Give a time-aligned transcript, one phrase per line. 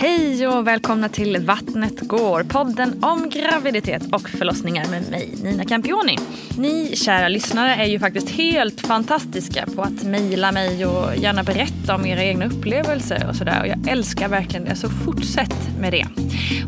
[0.00, 6.18] Hej och välkomna till Vattnet går, podden om graviditet och förlossningar med mig, Nina Campioni.
[6.58, 11.94] Ni kära lyssnare är ju faktiskt helt fantastiska på att mejla mig och gärna berätta
[11.94, 13.60] om era egna upplevelser och sådär.
[13.60, 16.06] Och jag älskar verkligen det, så fortsätt med det.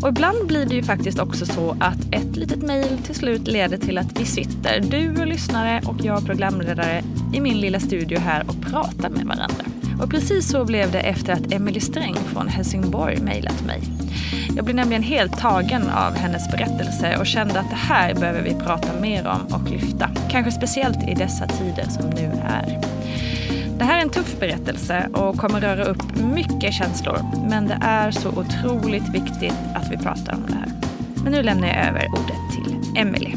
[0.02, 3.77] Och ibland blir det ju faktiskt också så att ett litet mejl till slut leder
[3.77, 7.02] till att vi sitter, du och lyssnare och jag programledare,
[7.34, 9.64] i min lilla studio här och pratar med varandra.
[10.02, 13.82] Och precis så blev det efter att Emelie Sträng från Helsingborg mejlat mig.
[14.56, 18.55] Jag blev nämligen helt tagen av hennes berättelse och kände att det här behöver vi
[18.55, 20.10] prata mer om och lyfta.
[20.30, 22.80] Kanske speciellt i dessa tider som nu är.
[23.78, 27.19] Det här är en tuff berättelse och kommer röra upp mycket känslor.
[27.48, 30.72] Men det är så otroligt viktigt att vi pratar om det här.
[31.22, 33.36] Men nu lämnar jag över ordet till Emelie.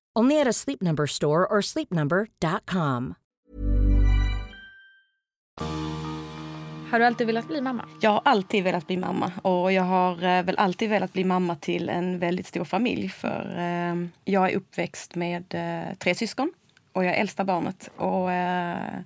[0.19, 3.15] Only at a Sleep Number store or sleepnumber.com.
[6.91, 7.85] Har du alltid velat bli mamma?
[8.01, 11.55] Jag har alltid velat bli mamma och jag har eh, väl alltid velat bli mamma
[11.55, 13.09] till en väldigt stor familj.
[13.09, 16.53] För eh, jag är uppväxt med eh, tre syskon
[16.93, 17.91] och jag är äldsta barnet.
[17.95, 18.99] Och eh,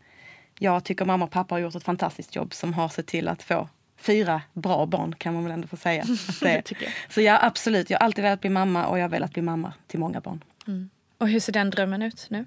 [0.59, 3.43] jag tycker mamma och pappa har gjort ett fantastiskt jobb som har sett till att
[3.43, 6.01] få fyra bra barn kan man väl ändå få säga.
[6.29, 6.93] Att det, tycker jag.
[7.09, 9.73] Så jag absolut, jag har alltid velat bli mamma och jag har velat bli mamma
[9.87, 10.43] till många barn.
[11.25, 12.45] Och hur ser den drömmen ut nu?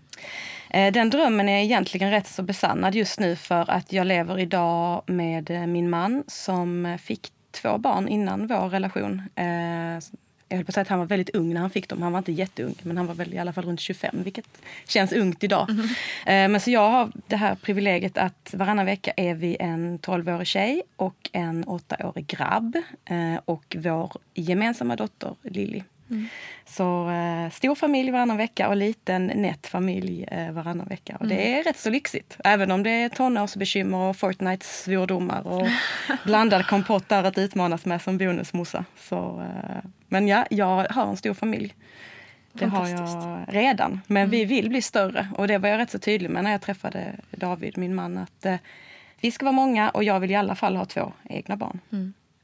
[0.70, 5.02] Eh, Den drömmen är egentligen rätt så besannad just nu för att jag lever idag
[5.06, 9.22] med eh, min man som fick två barn innan vår relation.
[9.34, 9.44] Eh,
[10.48, 12.02] Jag höll på att säga att han var väldigt ung när han fick dem.
[12.02, 14.46] Han var inte jätteung, men han var väl i alla fall runt 25, vilket
[14.86, 15.66] känns ungt idag.
[15.70, 20.46] Eh, Men så jag har det här privilegiet att varannan vecka är vi en 12-årig
[20.46, 22.76] tjej och en 8-årig grabb.
[23.44, 25.82] Och vår gemensamma dotter Lilly.
[26.66, 31.16] Så eh, stor familj varannan vecka och liten nätt familj eh, varannan vecka.
[31.20, 32.36] Och det är rätt så lyxigt.
[32.44, 35.66] Även om det är tonårsbekymmer och Fortnites svordomar och
[36.24, 38.84] blandad kompott där att utmanas med som bonusmorsa.
[38.98, 41.74] Så, eh, men ja, jag har en stor familj.
[42.52, 44.00] Det har jag redan.
[44.06, 45.28] Men vi vill bli större.
[45.36, 48.18] Och det var jag rätt så tydlig med när jag träffade David, min man.
[48.18, 48.56] Att eh,
[49.20, 51.80] vi ska vara många och jag vill i alla fall ha två egna barn.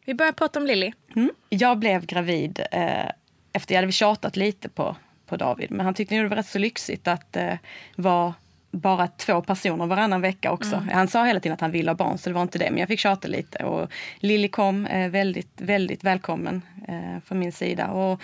[0.04, 0.92] Vi börjar prata om Lilly.
[1.16, 1.30] Mm.
[1.48, 3.06] Jag blev gravid eh,
[3.54, 4.96] efter jag hade tjatat lite på,
[5.26, 5.70] på David.
[5.70, 7.54] Men han tyckte det var rätt så lyxigt att eh,
[7.96, 8.34] vara
[8.74, 10.76] bara två personer varannan vecka också.
[10.76, 10.88] Mm.
[10.88, 12.70] Han sa hela tiden att han ville ha barn så det var inte det.
[12.70, 13.64] Men jag fick tjata lite.
[13.64, 17.88] Och Lilly kom eh, väldigt, väldigt välkommen eh, från min sida.
[17.88, 18.20] Och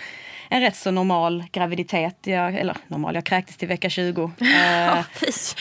[0.49, 2.15] en rätt så normal graviditet.
[2.23, 4.31] Jag, eller normal, jag kräktes till vecka 20.
[4.61, 5.05] Eh,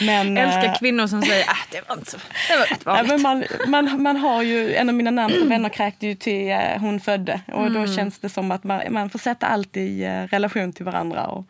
[0.06, 2.66] men, jag älskar eh, kvinnor som säger att ah, det var inte så, det var
[2.66, 3.08] rätt vanligt.
[3.08, 6.58] Men man, man, man har ju, en av mina närmsta vänner kräkte ju till eh,
[6.78, 7.40] hon födde.
[7.46, 7.72] Och mm.
[7.74, 11.26] då känns det som att man, man får sätta allt i relation till varandra.
[11.26, 11.46] Och,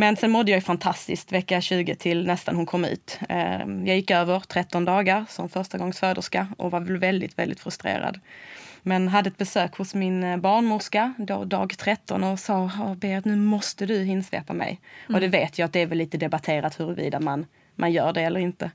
[0.00, 3.18] men sen mådde jag fantastiskt vecka 20 till nästan hon kom ut.
[3.28, 8.20] Ehm, jag gick över 13 dagar som förstagångsföderska och var väldigt, väldigt frustrerad.
[8.82, 13.36] Men hade ett besök hos min eh, barnmorska då, dag 13 och sa Berit, nu
[13.36, 14.80] måste du hinsvepa mig.
[15.08, 15.14] Mm.
[15.14, 18.22] Och det vet jag att det är väl lite debatterat huruvida man, man gör det
[18.22, 18.70] eller inte.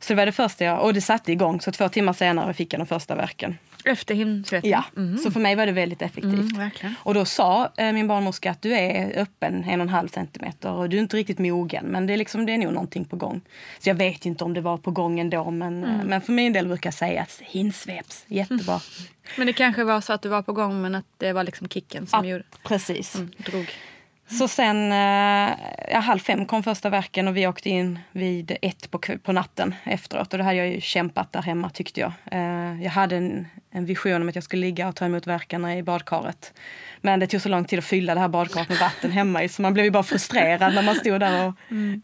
[0.00, 1.60] Så det var det första jag, och det satte igång.
[1.60, 3.58] Så två timmar senare fick jag den första verken.
[3.84, 4.72] Efter himsvettning?
[4.72, 5.18] Ja, mm.
[5.18, 6.56] så för mig var det väldigt effektivt.
[6.56, 10.08] Mm, och då sa eh, min barnmorska att du är öppen en och en halv
[10.08, 11.84] centimeter och du är inte riktigt mogen.
[11.86, 13.40] Men det är, liksom, det är nog någonting på gång.
[13.78, 15.50] Så jag vet inte om det var på gång ändå.
[15.50, 16.06] Men, eh, mm.
[16.06, 18.80] men för min del brukar jag säga att hinsveps, jättebra.
[19.36, 21.68] Men det kanske var så att du var på gång men att det var liksom
[21.68, 22.44] kicken som ja, gjorde...
[22.62, 23.14] Precis.
[23.14, 23.70] Mm, drog.
[24.28, 25.56] Så sen, eh,
[25.90, 29.74] ja, halv fem kom första verken och vi åkte in vid ett på, på natten
[29.84, 30.32] efteråt.
[30.32, 32.12] Och det hade jag ju kämpat där hemma tyckte jag.
[32.32, 35.76] Eh, jag hade en, en vision om att jag skulle ligga och ta emot verkarna
[35.76, 36.52] i badkaret.
[37.00, 39.62] Men det tog så lång tid att fylla det här badkaret med vatten hemma så
[39.62, 42.02] man blev ju bara frustrerad när man stod där och mm.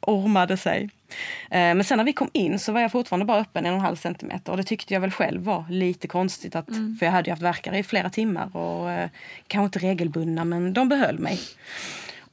[0.00, 0.90] ormade sig.
[1.50, 3.78] Eh, men sen när vi kom in så var jag fortfarande bara öppen en och
[3.78, 6.56] en halv centimeter och det tyckte jag väl själv var lite konstigt.
[6.56, 6.96] Att, mm.
[6.98, 9.10] För jag hade ju haft verkare i flera timmar och eh,
[9.46, 11.40] kanske inte regelbundna men de behöll mig.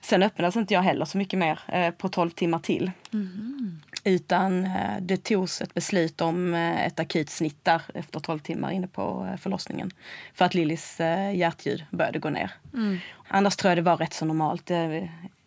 [0.01, 2.91] Sen öppnades inte jag heller så mycket mer eh, på 12 timmar till.
[3.13, 3.79] Mm.
[4.03, 8.87] Utan eh, det togs ett beslut om ett akut snitt där efter 12 timmar inne
[8.87, 9.91] på förlossningen.
[10.33, 10.99] För att Lillis
[11.33, 12.51] hjärtljud började gå ner.
[12.73, 12.97] Mm.
[13.27, 14.71] Annars tror jag det var rätt så normalt.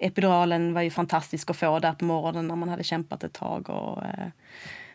[0.00, 3.32] Eh, epiduralen var ju fantastisk att få där på morgonen när man hade kämpat ett
[3.32, 3.70] tag.
[3.70, 4.02] Och,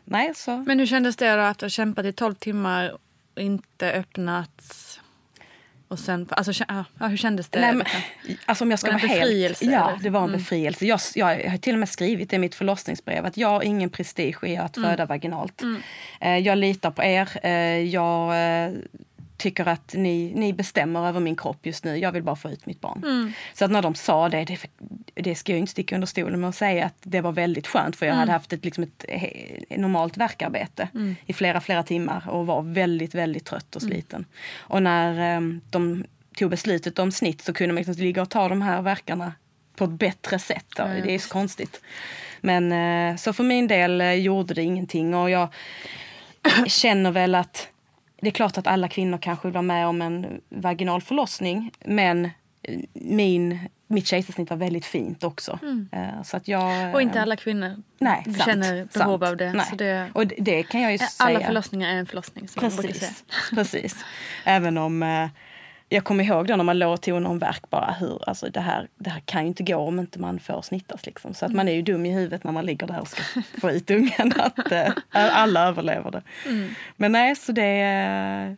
[0.04, 0.58] nej, så.
[0.58, 2.98] Men hur kändes det då att ha kämpat i 12 timmar
[3.36, 5.00] och inte öppnats?
[5.88, 6.64] Och sen, alltså,
[6.98, 7.62] ja, hur kändes det?
[7.62, 7.86] Nej, men,
[8.46, 9.66] alltså om jag ska var befrielse?
[9.66, 10.40] Helt, ja, det var en mm.
[10.40, 10.86] befrielse.
[10.86, 13.90] Jag, jag, jag har till och med skrivit i mitt förlossningsbrev att jag har ingen
[13.90, 14.90] prestige i att mm.
[14.90, 15.62] föda vaginalt.
[15.62, 15.82] Mm.
[16.22, 17.30] Eh, jag litar på er.
[17.44, 18.28] Eh, jag
[18.66, 18.74] eh,
[19.38, 21.98] tycker att ni, ni bestämmer över min kropp just nu.
[21.98, 23.04] Jag vill bara få ut mitt barn.
[23.04, 23.34] Mm.
[23.54, 24.60] Så att när de sa det, det,
[25.14, 27.96] det ska jag inte sticka under stolen med att säga att det var väldigt skönt
[27.96, 28.20] för jag mm.
[28.20, 31.16] hade haft ett, liksom ett, ett normalt verkarbete mm.
[31.26, 33.94] i flera, flera timmar och var väldigt, väldigt trött och mm.
[33.94, 34.26] sliten.
[34.58, 36.06] Och när um, de
[36.36, 39.34] tog beslutet om snitt så kunde man liksom ligga och ta de här verkarna
[39.76, 40.66] på ett bättre sätt.
[40.78, 41.82] Ja, det är så konstigt.
[42.42, 45.48] Men uh, så för min del uh, gjorde det ingenting och jag
[46.68, 47.68] känner väl att
[48.26, 51.72] det är klart att alla kvinnor kanske vill vara med om en vaginal förlossning.
[51.86, 52.30] Men
[52.94, 55.60] min, mitt kejsarsnitt var väldigt fint också.
[55.62, 55.90] Mm.
[55.96, 59.24] Uh, så att jag, och inte alla kvinnor nej, sant, känner behov sant.
[59.24, 59.54] av det.
[59.54, 59.66] Nej.
[59.70, 61.48] Så det, och det, det kan jag ju alla säga.
[61.48, 62.48] förlossningar är en förlossning.
[62.48, 63.24] Som precis,
[63.56, 64.06] precis.
[64.44, 65.04] Även om
[65.96, 68.88] jag kommer ihåg då när man låg tog någon verk bara hur, alltså det här,
[68.96, 71.34] det här kan ju inte gå om inte man får snittas liksom.
[71.34, 73.24] Så att man är ju dum i huvudet när man ligger där och ska
[73.62, 74.34] få ut ungen.
[74.38, 76.22] Att äh, alla överlever det.
[76.46, 76.70] Mm.
[76.96, 78.58] Men nej, så det är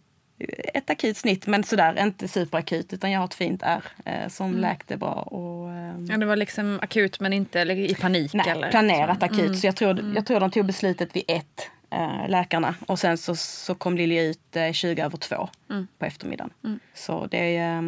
[0.74, 4.48] ett akut snitt men sådär inte superakut utan jag har ett fint ärr eh, som
[4.48, 4.62] mm.
[4.62, 5.14] läkte bra.
[5.14, 8.34] Och, eh, ja, det var liksom akut men inte i panik?
[8.34, 8.72] Nej, eller?
[8.72, 9.40] planerat akut.
[9.40, 9.56] Mm.
[9.56, 10.16] Så jag tror, mm.
[10.16, 12.76] jag tror de tog beslutet vid ett eh, läkarna.
[12.88, 15.88] Och sen så, så kom Lilja ut eh, 20 över två mm.
[16.00, 16.54] på eftermiddagen.
[16.64, 16.80] Mm.
[16.94, 17.82] Så det, eh,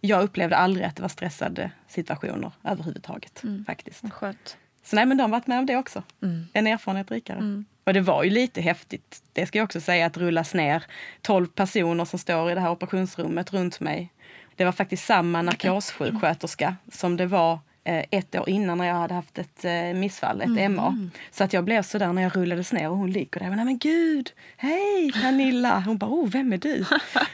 [0.00, 3.42] jag upplevde aldrig att det var stressade situationer överhuvudtaget.
[3.42, 3.64] Mm.
[3.64, 4.12] faktiskt.
[4.12, 4.56] Skönt.
[4.84, 6.02] Så nej, men de har varit med om det också.
[6.22, 6.46] Mm.
[6.52, 7.38] En erfarenhet rikare.
[7.38, 7.64] Mm.
[7.84, 10.84] Och det var ju lite häftigt, det ska jag också säga, att rullas ner
[11.22, 14.12] 12 personer som står i det här operationsrummet runt mig.
[14.56, 19.38] Det var faktiskt samma narkossjuksköterska som det var ett år innan när jag hade haft
[19.38, 20.74] ett eh, missfall, ett mm.
[20.74, 21.10] MA.
[21.30, 23.50] Så att jag blev sådär när jag rullades ner och hon ligger där.
[23.50, 25.80] Nej men gud, hej Pernilla!
[25.80, 26.84] Hon bara, oh vem är du?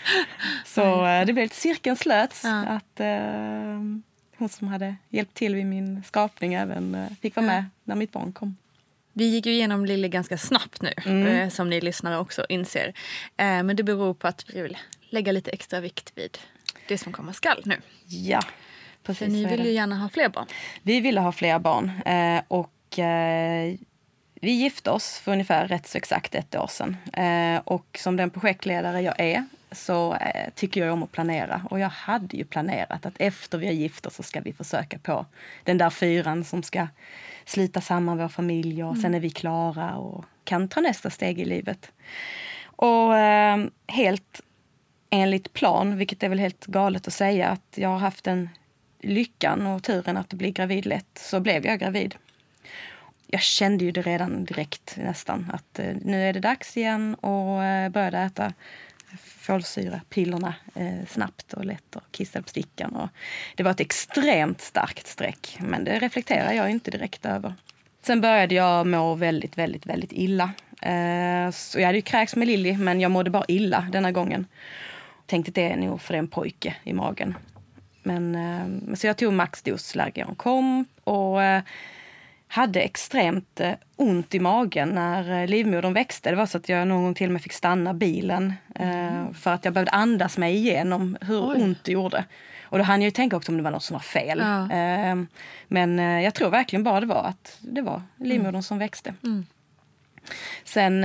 [0.66, 2.44] så eh, det blev lite cirkeln slöts.
[2.44, 2.64] Ja.
[2.64, 3.80] Att eh,
[4.37, 7.64] hon som hade hjälpt till vid min skapning även eh, fick vara med ja.
[7.85, 8.56] när mitt barn kom.
[9.12, 11.50] Vi gick ju igenom Lille ganska snabbt nu, mm.
[11.50, 12.92] som ni lyssnare också inser.
[13.37, 14.76] Men det beror på att vi vill
[15.11, 16.38] lägga lite extra vikt vid
[16.88, 17.76] det som komma skall nu.
[18.06, 18.40] Ja.
[19.02, 20.47] Precis, För ni vill ju gärna ha fler barn.
[20.82, 21.90] Vi ville ha fler barn.
[22.06, 23.75] Eh, och eh,
[24.35, 26.97] vi gifte oss för ungefär rätt så exakt ett år sedan.
[27.12, 30.16] Eh, och som den projektledare jag är så
[30.54, 31.62] tycker jag om att planera.
[31.71, 34.99] Och jag hade ju planerat att efter vi har gift oss så ska vi försöka
[34.99, 35.26] på
[35.64, 36.88] den där fyran som ska
[37.44, 39.02] slita samman vår familj och mm.
[39.02, 41.92] sen är vi klara och kan ta nästa steg i livet.
[42.64, 44.40] Och eh, helt
[45.11, 48.49] enligt plan, vilket är väl helt galet att säga, att jag har haft en
[49.02, 52.14] lyckan och turen att bli gravid lätt så blev jag gravid.
[53.26, 57.64] jag kände ju det redan direkt nästan att eh, nu är det dags igen och
[57.64, 58.52] eh, började äta
[59.18, 62.97] folsyrapillerna eh, snabbt och lätt och kissade på stickan.
[62.97, 63.09] Och
[63.56, 67.54] det var ett extremt starkt streck, men det reflekterar jag inte direkt över.
[68.02, 70.52] Sen började jag må väldigt, väldigt, väldigt illa.
[70.82, 74.47] Eh, så jag hade ju kräkts med Lilly, men jag mådde bara illa denna gången.
[75.26, 77.35] Tänkte att det är nog för en pojke i magen.
[78.02, 81.62] Men, eh, så jag tog maxdos Largion kom och eh,
[82.49, 86.30] hade extremt eh, ont i magen när livmodern växte.
[86.30, 89.35] Det var så att jag någon gång till och med fick stanna bilen mm.
[89.35, 91.62] för att jag behövde andas mig igenom hur Oj.
[91.62, 92.25] ont det gjorde.
[92.62, 94.38] Och då hann jag tänka också om det var något som var fel.
[94.38, 95.16] Ja.
[95.68, 98.62] Men jag tror verkligen bara det var att det var livmodern mm.
[98.62, 99.14] som växte.
[99.25, 99.47] Mm.
[100.64, 101.04] Sen,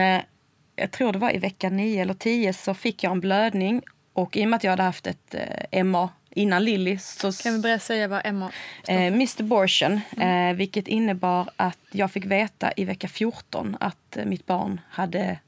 [0.76, 3.82] jag tror det var i vecka 9 eller 10 så fick jag en blödning
[4.14, 5.36] och i och med att jag hade haft ett
[5.86, 6.98] MA innan Lilly.
[6.98, 8.52] Så kan vi börja säga vad Emma
[8.88, 10.52] eh, Mr Abortion, mm.
[10.52, 15.40] eh, vilket innebar att jag fick veta i vecka 14 att eh, mitt barn hade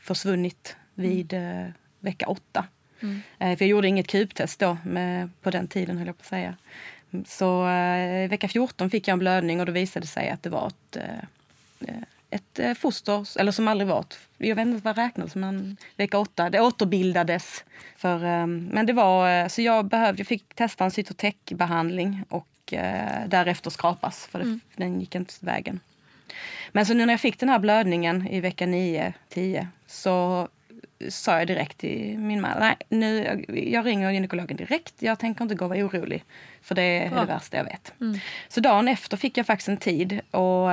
[0.00, 1.66] försvunnit vid eh,
[2.00, 2.64] vecka 8.
[3.00, 3.22] Mm.
[3.38, 6.26] Eh, för jag gjorde inget kuptest då med, på den tiden höll jag på att
[6.26, 6.56] säga.
[7.26, 10.50] Så eh, vecka 14 fick jag en blödning och då visade det sig att det
[10.50, 10.96] var ett
[12.36, 14.04] ett eh, foster, eller som aldrig var
[14.38, 17.64] jag vet inte vad räknades men vecka åtta, det återbildades.
[17.96, 22.72] För, ehm, men det var, eh, så jag behövde, jag fick testa en cytotec-behandling och
[22.72, 24.60] eh, därefter skrapas för det, mm.
[24.76, 25.80] den gick inte vägen.
[26.72, 30.48] Men så nu när jag fick den här blödningen i vecka 9-10 så
[31.08, 35.54] sa jag direkt till min man, nej nu, jag ringer gynekologen direkt, jag tänker inte
[35.54, 36.24] gå och vara orolig.
[36.62, 37.20] För det är Bra.
[37.20, 37.92] det värsta jag vet.
[38.00, 38.18] Mm.
[38.48, 40.72] Så dagen efter fick jag faktiskt en tid och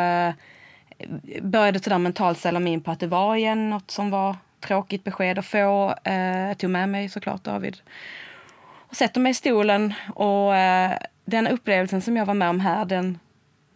[1.42, 5.40] började mentalt ställa mig in på att det var igen något som var tråkigt besked
[5.40, 5.96] att få.
[6.04, 7.78] Eh, jag tog med mig såklart David.
[8.66, 12.86] Och sätter mig i stolen och eh, den upplevelsen som jag var med om här
[12.86, 13.20] den,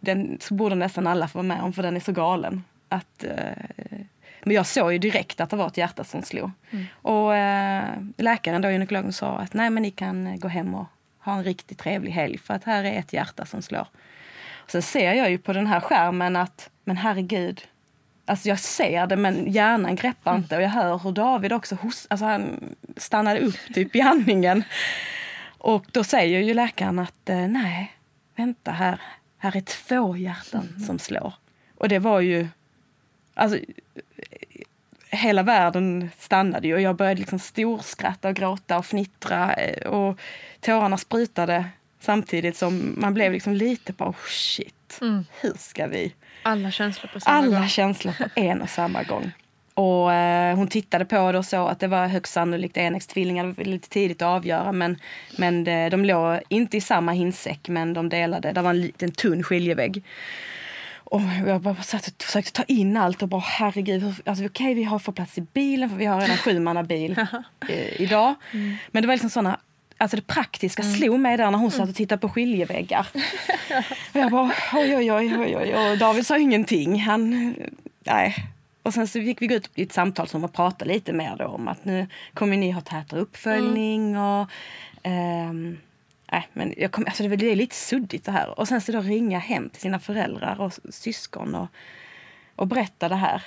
[0.00, 2.64] den så borde nästan alla få vara med om för den är så galen.
[2.88, 3.98] Att, eh,
[4.42, 6.50] men jag såg ju direkt att det var ett hjärta som slog.
[6.70, 6.86] Mm.
[6.92, 7.30] Och
[8.16, 10.86] läkaren, då, gynekologen, sa att nej men ni kan gå hem och
[11.18, 13.86] ha en riktigt trevlig helg för att här är ett hjärta som slår.
[14.68, 17.62] Sen ser jag ju på den här skärmen att, men herregud.
[18.26, 20.42] Alltså jag ser det men hjärnan greppar mm.
[20.42, 24.64] inte och jag hör hur David också hos, alltså han stannade upp typ i andningen.
[25.58, 27.96] Och då säger ju läkaren att eh, nej,
[28.36, 29.00] vänta här,
[29.38, 30.80] här är två hjärtan mm.
[30.80, 31.34] som slår.
[31.78, 32.48] Och det var ju,
[33.34, 33.58] alltså
[35.10, 40.20] hela världen stannade ju och jag började liksom storskratta och gråta och fnittra eh, och
[40.60, 41.64] tårarna sprutade
[42.08, 45.24] Samtidigt som man blev liksom lite på oh shit, mm.
[45.40, 46.14] hur ska vi?
[46.42, 47.68] Alla känslor på samma Alla gång.
[47.68, 49.32] Känslor på en och samma gång.
[49.74, 53.46] Och eh, hon tittade på det och såg att det var högst sannolikt enäggstvillingar.
[53.46, 54.96] Det var lite tidigt att avgöra men,
[55.36, 58.52] men det, de låg inte i samma hinsäck men de delade.
[58.52, 60.02] Det var en liten tunn skiljevägg.
[60.94, 64.46] Och jag bara satt och försökte ta in allt och bara herregud, hur, alltså, okej
[64.46, 67.16] okay, vi har fått plats i bilen för vi har redan sju bil
[67.68, 68.34] eh, idag.
[68.52, 68.76] Mm.
[68.90, 69.58] Men det var liksom såna
[69.98, 70.94] Alltså det praktiska mm.
[70.94, 73.06] slog mig där när hon satt och tittade på skiljeväggar.
[74.12, 75.74] och jag bara oj, oj, oj, oj, oj.
[75.74, 77.00] Och David sa ingenting.
[77.00, 77.54] Han,
[78.04, 78.34] nej.
[78.82, 81.44] Och sen så fick vi ut i ett samtal som var prata lite mer då
[81.44, 84.22] om att nu kommer ni ha tätare uppföljning mm.
[84.22, 84.50] och
[85.04, 85.78] um,
[86.32, 88.58] Nej, men jag kom, alltså det är lite suddigt det här.
[88.58, 91.68] Och sen så då ringa hem till sina föräldrar och syskon och,
[92.56, 93.42] och berätta det här.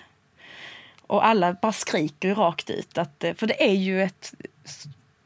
[1.01, 2.97] Och alla bara skriker rakt ut.
[2.97, 4.33] Att, för det är ju ett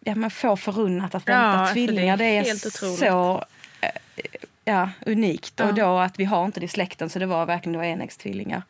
[0.05, 2.13] ja, man får förunnat att vänta ja, alltså, tvillingar.
[2.13, 3.43] Alltså det är, det är så
[3.81, 3.89] eh,
[4.65, 5.59] ja, unikt.
[5.59, 8.63] Och då att vi har inte det i släkten så det var verkligen enäggstvillingar.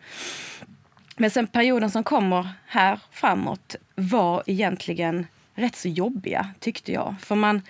[1.17, 7.15] Men sen perioden som kommer här framåt var egentligen rätt så jobbiga tyckte jag.
[7.19, 7.61] För man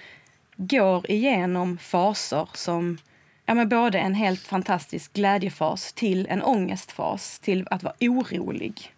[0.55, 2.98] går igenom faser som
[3.45, 8.94] ja, men både en helt fantastisk glädjefas till en ångestfas, till att vara orolig.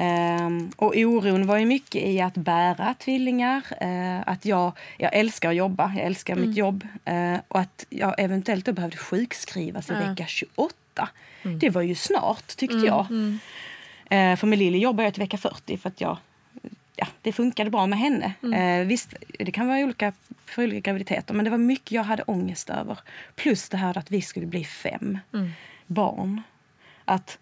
[0.00, 3.62] Um, och oron var ju mycket i att bära tvillingar.
[3.82, 6.48] Uh, att jag, jag älskar att jobba, jag älskar mm.
[6.48, 6.86] mitt jobb.
[7.10, 10.08] Uh, och att jag eventuellt då behövde sjukskrivas i uh.
[10.08, 11.08] vecka 28.
[11.42, 11.58] Mm.
[11.58, 12.86] Det var ju snart tyckte mm.
[12.86, 13.04] jag.
[13.10, 16.16] Uh, för med Lilly jobbade jag till vecka 40 för att jag,
[16.96, 18.32] ja, det funkade bra med henne.
[18.44, 20.12] Uh, visst, det kan vara olika
[20.46, 22.98] för olika graviditeter men det var mycket jag hade ångest över.
[23.34, 25.50] Plus det här att vi skulle bli fem mm.
[25.86, 26.42] barn.
[27.04, 27.38] Att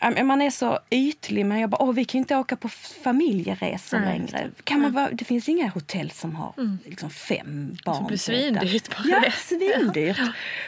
[0.00, 2.68] man är så ytlig, men jag bara, åh, vi kan inte åka på
[3.04, 4.50] familjeresor Nej, längre.
[4.64, 6.78] Kan man vara, det finns inga hotell som har mm.
[6.84, 8.02] liksom, fem barn.
[8.02, 10.20] Det blir svindyrt bara Ja, svindyrt.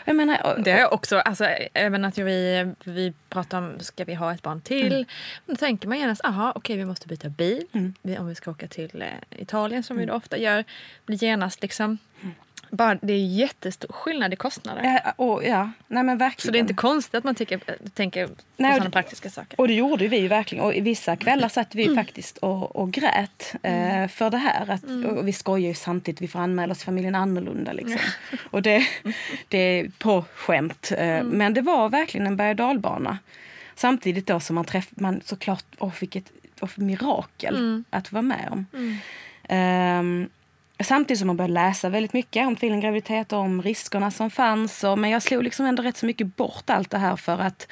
[0.04, 1.44] Jag menar, och, det är också, alltså,
[1.74, 4.92] även att vi, vi pratar om, ska vi ha ett barn till?
[4.92, 5.04] Mm.
[5.46, 7.66] Då tänker man genast, aha, okej, vi måste byta bil.
[7.72, 7.94] Mm.
[8.18, 10.64] Om vi ska åka till eh, Italien, som vi då ofta gör,
[11.06, 11.98] blir genast liksom
[12.70, 15.00] Bara, det är jättestor skillnad i kostnader.
[15.04, 15.70] Ja, och, ja.
[15.88, 16.46] Nej, men verkligen.
[16.46, 17.60] Så det är inte konstigt att man tycker,
[17.94, 19.60] tänker på Nej, sådana praktiska saker.
[19.60, 20.64] Och det gjorde vi ju verkligen.
[20.64, 24.70] Och i vissa kvällar satt vi faktiskt och, och grät eh, för det här.
[24.70, 27.72] Att, och vi skojar ju samtidigt, vi får anmäla oss familjen annorlunda.
[27.72, 28.00] Liksom.
[28.50, 28.86] och det,
[29.48, 30.92] det är på skämt.
[30.96, 33.18] Eh, Men det var verkligen en berg och dalbana.
[33.74, 38.66] Samtidigt då som man träffade, man såklart, åh vilket åh, mirakel att vara med om.
[39.48, 40.28] Ehm,
[40.84, 44.84] Samtidigt som man började läsa väldigt mycket om tvillinggraviditet och om riskerna som fanns.
[44.84, 47.66] Och, men jag slog liksom ändå rätt så mycket bort allt det här för att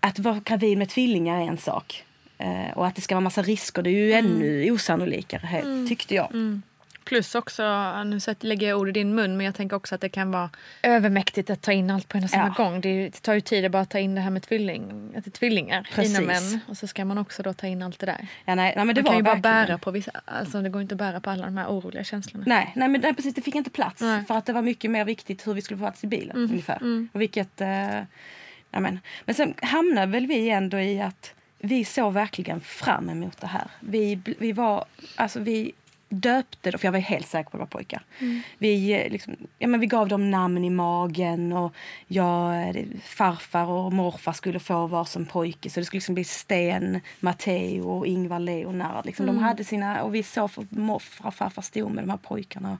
[0.00, 2.04] att vara gravid med tvillingar är en sak.
[2.38, 6.14] Eh, och att det ska vara massa risker, det är ju ännu osannolikare, he- tyckte
[6.14, 6.60] jag.
[7.08, 7.62] Plus också,
[8.04, 10.50] nu lägger jag ord i din mun, men jag tänker också att det kan vara
[10.82, 12.64] övermäktigt att ta in allt på en och samma Ja.
[12.64, 12.80] gång.
[12.80, 15.24] Det, är- det tar ju tid att bara ta in det här med tvilling, att
[15.24, 16.18] det är tvillingar Precis.
[16.18, 16.60] en.
[16.68, 18.26] Och så ska man också då ta in allt det där.
[18.44, 20.62] Ja, nej, nej, men det Man var kan ju bara verkligen- bära på vissa, alltså
[20.62, 22.44] det går inte att bära på alla de här oroliga känslorna.
[22.48, 24.00] Nej, nej, men nej, precis, det fick inte plats.
[24.00, 24.24] Nej.
[24.24, 26.36] För att det var mycket mer viktigt hur vi skulle få plats i bilen.
[26.36, 27.08] ungefär.
[27.12, 27.68] Och vilket, eh,
[28.70, 29.00] men.
[29.24, 33.66] men sen hamnade väl vi ändå i att vi såg verkligen fram emot det här.
[33.80, 34.84] Vi, vi var,
[35.16, 35.72] alltså vi
[36.08, 38.02] döpte dem, för jag var helt säker på att det var pojkar.
[38.58, 41.74] Vi, eh, liksom, ja, men vi gav dem namn i magen och
[42.06, 45.70] jag, eh, farfar och morfar skulle få varsin pojke.
[45.70, 49.06] Så det skulle liksom bli Sten, Matteo och Ingvar Leonard.
[49.06, 49.26] Liksom.
[49.26, 52.78] De hade sina, och vi såg för morfar och farfar stod med de här pojkarna.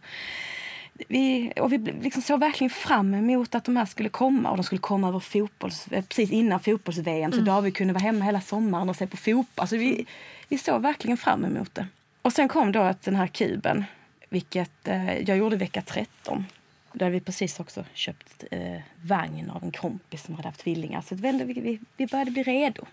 [1.08, 4.50] Vi, och vi liksom såg verkligen fram emot att de här skulle komma.
[4.50, 7.32] Och de skulle komma över fotbolls, eh, precis innan fotbolls-VM.
[7.32, 9.44] Så David kunde vara hemma hela sommaren och se på fotboll.
[9.54, 10.06] Alltså vi,
[10.49, 11.87] vi såg verkligen fram emot det.
[12.28, 13.85] Och sen kom då att den här kuben,
[14.28, 16.47] vilket eh, jag gjorde vecka 13.
[16.92, 21.00] Där vi precis också köpt eh, vagn av en kompis som hade haft tvillingar.
[21.00, 22.85] Så vi, vi, vi började bli redo.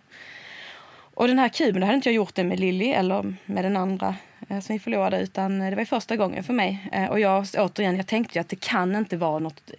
[1.14, 3.78] Och den här kuben, då hade inte jag gjort det med Lilly eller med den
[3.78, 4.16] andra
[4.50, 6.90] eh, som vi förlorade utan eh, det var ju första gången för mig.
[6.92, 9.72] Eh, och jag återigen, jag tänkte ju att det kan inte vara något,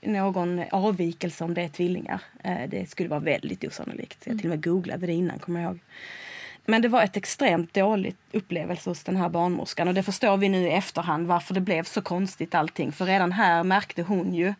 [0.00, 2.22] eh, någon avvikelse om det är tvillingar.
[2.44, 4.26] Eh, det skulle vara väldigt osannolikt.
[4.26, 5.80] Jag till och med googlade det innan, kommer jag ihåg.
[6.66, 9.88] Men det var ett extremt dåligt upplevelse hos den här barnmorskan.
[9.88, 12.92] Och det förstår vi nu i efterhand varför det blev så konstigt allting.
[12.92, 14.54] För redan här märkte hon ju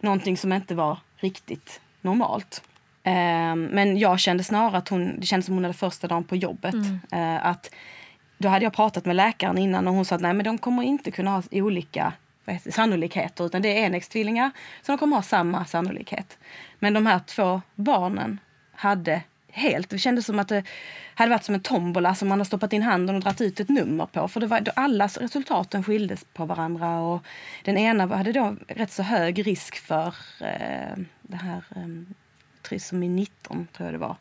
[0.00, 2.62] någonting som inte var riktigt normalt.
[3.02, 6.36] Ehm, men jag kände snarare att hon, det kändes som hon hade första dagen på
[6.36, 6.74] jobbet.
[7.12, 7.70] Eh, att
[8.38, 10.82] då hade jag pratat med läkaren innan och hon sa att nej men de kommer
[10.82, 12.12] inte kunna ha olika
[12.70, 14.50] sannolikheter utan det är enäggstvillingar
[14.82, 16.38] så de kommer ha samma sannolikhet.
[16.78, 18.40] Men de här två barnen
[18.72, 20.62] hade helt, det kändes som att det
[21.14, 23.68] hade varit som en tombola som man har stoppat in handen och dragit ut ett
[23.68, 24.28] nummer på.
[24.28, 27.24] För det var, alla resultaten skildes på varandra och
[27.64, 32.14] den ena hade då rätt så hög risk för eh, det här eh,
[32.62, 34.16] trisomi 19 tror jag det var.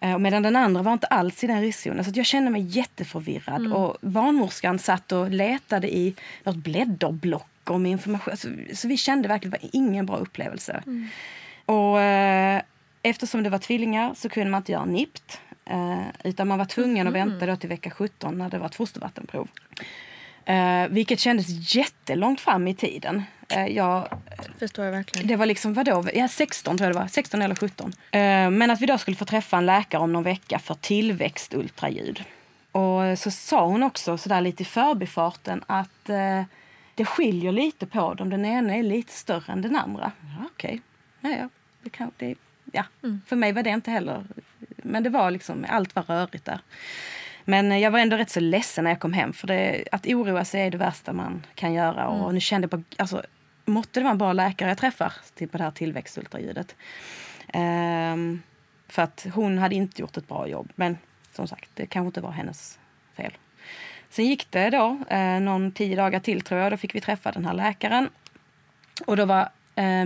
[0.00, 2.04] Eh, Medan den andra var inte alls i den riskzonen.
[2.04, 3.62] Så jag kände mig jätteförvirrad.
[3.72, 6.14] Och barnmorskan satt och letade i
[6.44, 8.36] något blädderblock om information.
[8.36, 10.82] Så, så vi kände verkligen att det var ingen bra upplevelse.
[11.66, 12.62] Och eh,
[13.04, 15.40] eftersom det var tvillingar så kunde man inte göra NIPT.
[15.64, 18.74] Eh, utan man var tvungen att vänta då till vecka 17 när det var ett
[18.74, 19.48] fostervattenprov.
[20.44, 23.22] Eh, vilket kändes jättelångt fram i tiden.
[23.48, 24.08] Eh, jag
[24.58, 25.28] Förstår jag verkligen.
[25.28, 26.04] det var liksom, vadå?
[26.14, 27.08] Ja, 16 tror jag det var.
[27.08, 27.92] 16 eller 17.
[28.10, 32.24] Eh, men att vi då skulle få träffa en läkare om någon vecka för tillväxtultraljud.
[32.72, 36.42] Och så sa hon också sådär lite i förbifarten att eh,
[36.94, 38.30] det skiljer lite på dem.
[38.30, 40.12] Den ena är lite större än den andra.
[40.20, 40.80] Ja, Okej,
[41.20, 41.48] ja, ja.
[41.82, 42.34] Det kan, det,
[42.74, 42.84] ja.
[43.26, 44.24] För mig var det inte heller...
[44.76, 46.60] Men det var liksom, allt var rörigt där.
[47.44, 49.32] Men eh, jag var ändå rätt så ledsen när jag kom hem.
[49.32, 52.08] För det, att oroa sig är det värsta man kan göra.
[52.08, 53.22] Och nu kände jag alltså,
[53.64, 56.76] måtte det vara en bra läkare jag träffar till på det här tillväxtultraljudet.
[57.48, 58.42] Ehm,
[58.88, 60.72] för att hon hade inte gjort ett bra jobb.
[60.74, 60.98] Men
[61.32, 62.78] som sagt, det kanske inte var hennes
[63.16, 63.32] fel.
[64.10, 66.72] Sen gick det då eh, någon tio dagar till tror jag.
[66.72, 68.08] Då fick vi träffa den här läkaren.
[69.06, 69.48] Och då var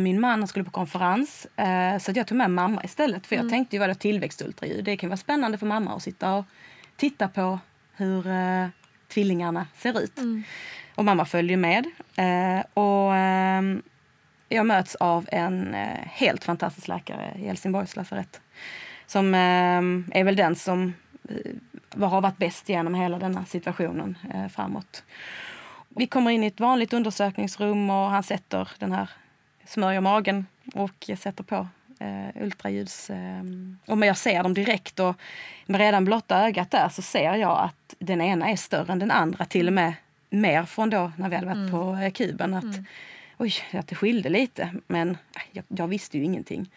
[0.00, 1.46] min man skulle på konferens.
[1.56, 3.26] Eh, så jag tog med mamma istället.
[3.26, 4.84] För jag tänkte ju vadå tillväxtultraljud.
[4.84, 6.44] Det kan vara spännande för mamma att sitta och
[6.96, 7.58] titta på
[7.96, 8.66] hur eh,
[9.08, 10.18] tvillingarna ser ut.
[10.94, 11.86] Och mamma följer med.
[12.16, 13.82] Eh, och ehm,
[14.48, 18.40] jag möts av en eh, helt fantastisk läkare i Helsingborgs lasarett.
[19.06, 20.94] Som eh, är väl den som
[21.28, 25.02] eh, har varit bäst genom hela denna situationen eh, framåt.
[25.88, 29.10] Vi kommer in i ett vanligt undersökningsrum och han sätter den här,
[29.68, 31.66] smörjer magen och sätter på
[32.00, 33.10] eh, ultraljus.
[33.10, 33.42] Eh,
[33.86, 35.16] och jag ser dem direkt och
[35.66, 39.10] med redan blotta ögat där så ser jag att den ena är större än den
[39.10, 39.44] andra.
[39.44, 39.92] Till och med
[40.30, 42.54] mer från då när vi hade varit på eh, kuben.
[42.54, 42.64] Att,
[43.38, 44.70] Oj, att det skilde lite.
[44.86, 46.70] Men äh, jag, jag visste ju ingenting.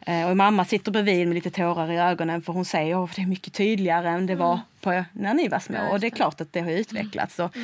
[0.00, 3.22] Eh, och mamma sitter bredvid med lite tårar i ögonen för hon säger att det
[3.22, 5.78] är mycket tydligare än det var på, när ni var små.
[5.90, 7.38] och det är klart att det har utvecklats.
[7.38, 7.56] Och,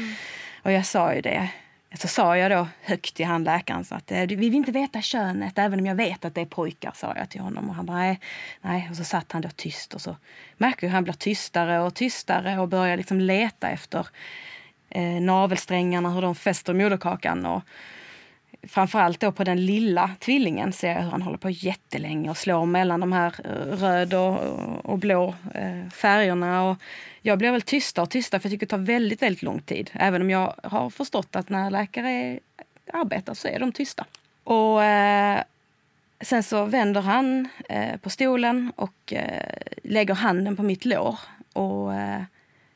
[0.63, 1.51] och jag sa ju det
[1.95, 5.03] så sa jag då högt till han läkaren så att eh, vi vill inte veta
[5.03, 7.69] könet även om jag vet att det är pojkar, sa jag till honom.
[7.69, 8.21] Och han bara nej,
[8.61, 8.89] nej.
[8.91, 10.17] Och så satt han då tyst och så
[10.57, 14.07] märker jag hur han blir tystare och tystare och börjar liksom leta efter
[14.91, 17.47] eh, navelsträngarna, hur de fäster moderkakan.
[17.47, 17.63] Och
[18.63, 22.67] framförallt då på den lilla tvillingen ser jag hur han håller på jättelänge och slår
[22.67, 24.39] mellan de här eh, röd och,
[24.85, 26.65] och blå eh, färgerna.
[26.65, 26.77] Och
[27.23, 29.91] jag blir väl tystare och tystare för jag tycker det tar väldigt, väldigt lång tid.
[29.95, 32.41] Även om jag har förstått att när läkare
[32.93, 34.05] arbetar så är de tysta.
[34.45, 35.43] Och eh,
[36.21, 41.19] sen så vänder han eh, på stolen och eh, lägger handen på mitt lår
[41.53, 42.23] och eh,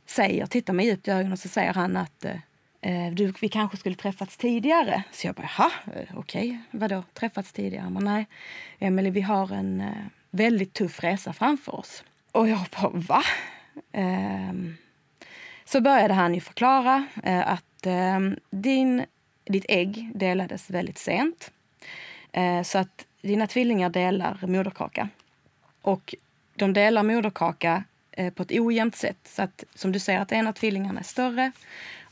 [0.07, 2.37] säger, tittar mig djupt i ögonen och så säger han att eh,
[2.81, 5.03] Eh, du, vi kanske skulle träffats tidigare.
[5.13, 6.59] Så jag bara, jaha, eh, okej, okay.
[6.71, 7.91] vadå träffats tidigare?
[7.91, 8.27] Men nej,
[8.79, 9.89] Emelie, vi har en eh,
[10.31, 12.05] väldigt tuff resa framför oss.
[12.33, 13.23] Och jag bara, va?
[13.93, 14.77] Ehm,
[15.65, 19.05] så började han ju förklara eh, att eh, din,
[19.45, 21.51] ditt ägg delades väldigt sent.
[22.33, 25.09] Eh, så att dina tvillingar delar moderkaka.
[25.83, 26.15] Och
[26.55, 29.19] de delar moderkaka eh, på ett ojämnt sätt.
[29.25, 31.53] Så att, som du säger, att en av tvillingarna är större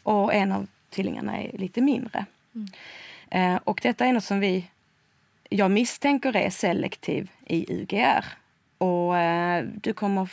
[0.08, 2.24] och en av tvillingarna är lite mindre.
[2.54, 3.58] Mm.
[3.64, 4.66] Och detta är något som vi,
[5.48, 8.24] jag misstänker är selektiv i UGR.
[8.78, 9.14] Och
[9.82, 10.28] du kommer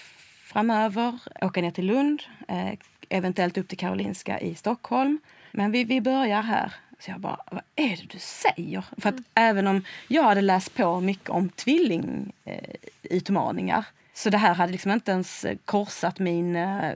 [0.56, 2.74] framöver, åka ner till Lund, eh,
[3.10, 5.20] eventuellt upp till Karolinska i Stockholm.
[5.52, 6.74] Men vi, vi börjar här.
[7.00, 8.84] Så jag bara, vad är det du säger?
[8.98, 9.24] För att mm.
[9.34, 13.86] även om jag hade läst på mycket om tvillingutmaningar eh,
[14.18, 16.92] så det här hade liksom inte ens korsat min, eh,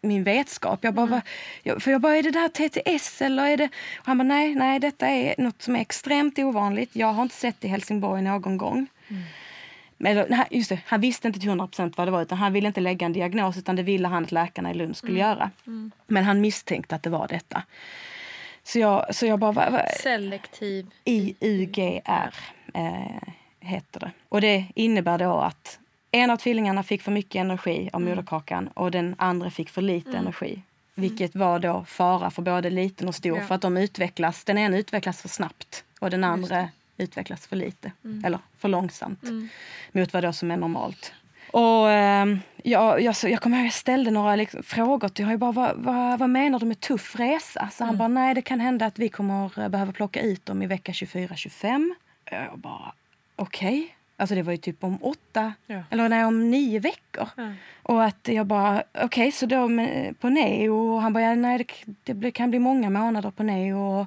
[0.00, 0.78] min vetskap.
[0.82, 1.20] Jag bara, mm.
[1.64, 3.68] vad, för jag bara, är det där TTS eller är det...
[3.98, 6.90] Och han bara, nej, nej, detta är något som är extremt ovanligt.
[6.96, 8.86] Jag har inte sett det i Helsingborg någon gång.
[9.08, 9.22] Mm.
[10.04, 12.80] Eller, just det, han visste inte till 100 vad det var utan han ville inte
[12.80, 15.28] lägga en diagnos utan det ville han att läkarna i Lund skulle mm.
[15.28, 15.50] göra.
[15.66, 15.90] Mm.
[16.06, 17.62] Men han misstänkte att det var detta.
[18.62, 19.52] Så jag, så jag bara...
[19.52, 20.86] Va, va, Selektiv?
[21.04, 22.34] IUGR
[22.74, 23.28] eh,
[23.60, 24.10] heter det.
[24.28, 25.78] Och det innebär då att
[26.10, 28.10] en av tvillingarna fick för mycket energi av mm.
[28.10, 30.20] moderkakan och den andra fick för lite mm.
[30.20, 30.62] energi.
[30.94, 33.44] Vilket var då fara för både liten och stor ja.
[33.44, 37.92] för att de utvecklas, den ena utvecklas för snabbt och den andra utvecklas för lite
[38.04, 38.24] mm.
[38.24, 39.48] eller för långsamt mm.
[39.92, 41.12] mot vad då som är normalt.
[41.52, 42.26] Och eh,
[42.62, 45.38] jag, jag, jag kommer ihåg jag ställde några liksom, frågor till honom.
[45.38, 47.68] Bara, vad, vad, vad, menar du med tuff resa?
[47.72, 47.98] Så han mm.
[47.98, 51.90] bara, nej det kan hända att vi kommer behöva plocka ut dem i vecka 24-25.
[52.30, 52.92] Jag bara,
[53.36, 53.78] okej.
[53.78, 53.88] Okay.
[54.20, 55.82] Alltså det var ju typ om åtta, ja.
[55.90, 57.28] eller nej om nio veckor.
[57.36, 57.52] Ja.
[57.82, 59.68] Och att jag bara, okej okay, så då
[60.20, 60.94] på neo.
[60.94, 61.66] Och han bara, ja, nej
[62.04, 63.78] det, det kan bli många månader på neo.
[63.78, 64.06] Och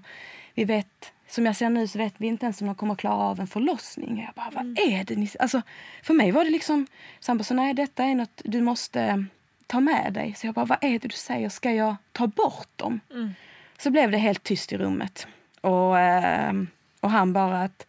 [0.54, 3.15] vi vet som jag ser nu så vet vi inte ens om de kommer klara
[3.15, 4.23] av en förlossning.
[4.26, 4.99] Jag bara, vad mm.
[4.99, 5.30] är det ni...
[5.39, 5.62] Alltså,
[6.04, 6.88] för mig var det liksom...
[7.19, 9.26] Så han bara, så nej detta är något du måste
[9.67, 10.34] ta med dig.
[10.38, 11.49] Så jag bara, vad är det du säger?
[11.49, 12.99] Ska jag ta bort dem?
[13.12, 13.32] Mm.
[13.78, 15.28] Så blev det helt tyst i rummet.
[15.62, 16.67] Och, ehm,
[16.99, 17.88] och han bara att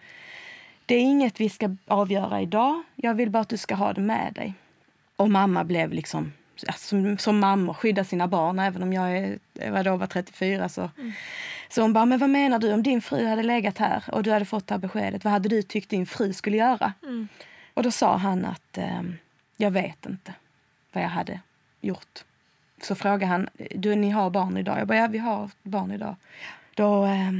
[0.87, 2.83] det är inget vi ska avgöra idag.
[2.97, 4.55] Jag vill bara att du ska ha det med dig.
[5.17, 6.33] Och mamma blev liksom
[6.77, 8.59] som, som mamma skydda sina barn.
[8.59, 9.39] Även om jag är,
[9.71, 11.13] vad då, var 34 så mm.
[11.69, 14.33] Så hon bara, men vad menar du om din fru hade legat här och du
[14.33, 15.25] hade fått det här beskedet?
[15.25, 16.93] Vad hade du tyckt din fru skulle göra?
[17.03, 17.29] Mm.
[17.75, 19.03] Och då sa han att eh,
[19.57, 20.35] jag vet inte
[20.93, 21.41] vad jag hade
[21.81, 22.25] gjort.
[22.83, 24.79] Så frågade han, du ni har barn idag?
[24.79, 26.17] Jag bara, ja vi har barn idag.
[26.75, 27.33] Då, eh,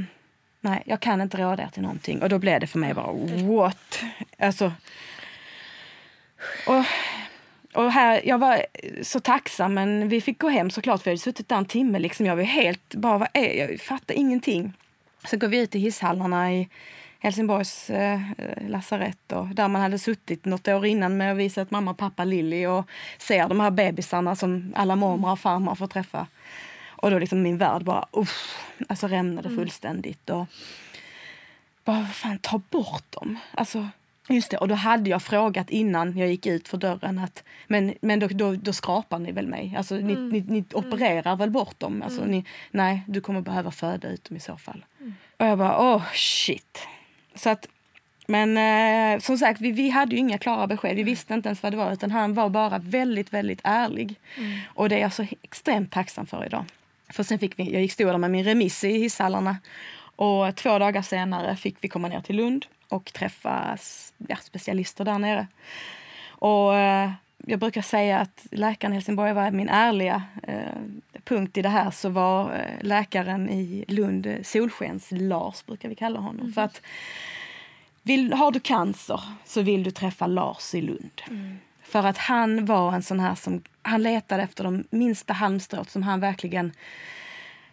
[0.65, 2.21] nej jag kan inte råda er till någonting.
[2.21, 3.11] Och då blev det för mig bara,
[3.43, 3.99] what?
[4.37, 4.71] Alltså,
[6.67, 6.83] och
[7.75, 8.65] och här, jag var
[9.01, 11.99] så tacksam, men vi fick gå hem såklart för jag hade suttit där en timme.
[11.99, 12.25] Liksom.
[12.25, 13.79] Jag var helt bara, vad är jag?
[13.81, 14.73] fattar ingenting.
[15.25, 16.69] Så går vi ut i hisshallarna i
[17.19, 18.19] Helsingborgs eh,
[18.67, 22.23] lasarett och där man hade suttit något år innan med att visa att mamma, pappa,
[22.23, 26.27] Lilly och ser de här bebisarna som alla mormor och farmor får träffa.
[27.05, 28.55] Och då liksom min värld bara, usch,
[28.87, 29.59] alltså rämnade mm.
[29.59, 30.29] fullständigt.
[30.29, 30.47] Och
[31.83, 33.39] bara, vad fan, ta bort dem.
[33.51, 33.87] Alltså,
[34.29, 37.93] Just det, och då hade jag frågat innan jag gick ut för dörren att men,
[38.01, 39.75] men då, då, då skrapar ni väl mig?
[39.77, 40.29] Alltså ni, mm.
[40.29, 40.65] ni, ni mm.
[40.73, 42.01] opererar väl bort dem?
[42.01, 42.31] Alltså, mm.
[42.31, 44.85] ni, nej, du kommer behöva föda ut dem i så fall.
[45.37, 46.87] Och jag bara, oh, shit.
[47.35, 47.67] Så att,
[48.27, 50.95] men eh, som sagt, vi, vi hade ju inga klara besked.
[50.95, 51.93] Vi visste inte ens vad det var.
[51.93, 54.15] Utan han var bara väldigt, väldigt ärlig.
[54.37, 54.59] Mm.
[54.67, 56.65] Och det är jag så extremt tacksam för idag.
[57.09, 59.57] För sen fick vi, jag gick stod där med min remiss i hisshallarna.
[60.15, 63.77] Och två dagar senare fick vi komma ner till Lund och träffa
[64.17, 65.47] ja, specialister där nere.
[66.27, 70.81] Och eh, jag brukar säga att läkaren i Helsingborg var min ärliga eh,
[71.23, 76.19] punkt i det här så var eh, läkaren i Lund eh, Solskens-Lars brukar vi kalla
[76.19, 76.41] honom.
[76.41, 76.53] Mm.
[76.53, 76.81] För att
[78.01, 81.21] vill, har du cancer så vill du träffa Lars i Lund.
[81.29, 81.57] Mm.
[81.85, 86.03] För att han var en sån här som, han letade efter de minsta halmstrået som
[86.03, 86.71] han verkligen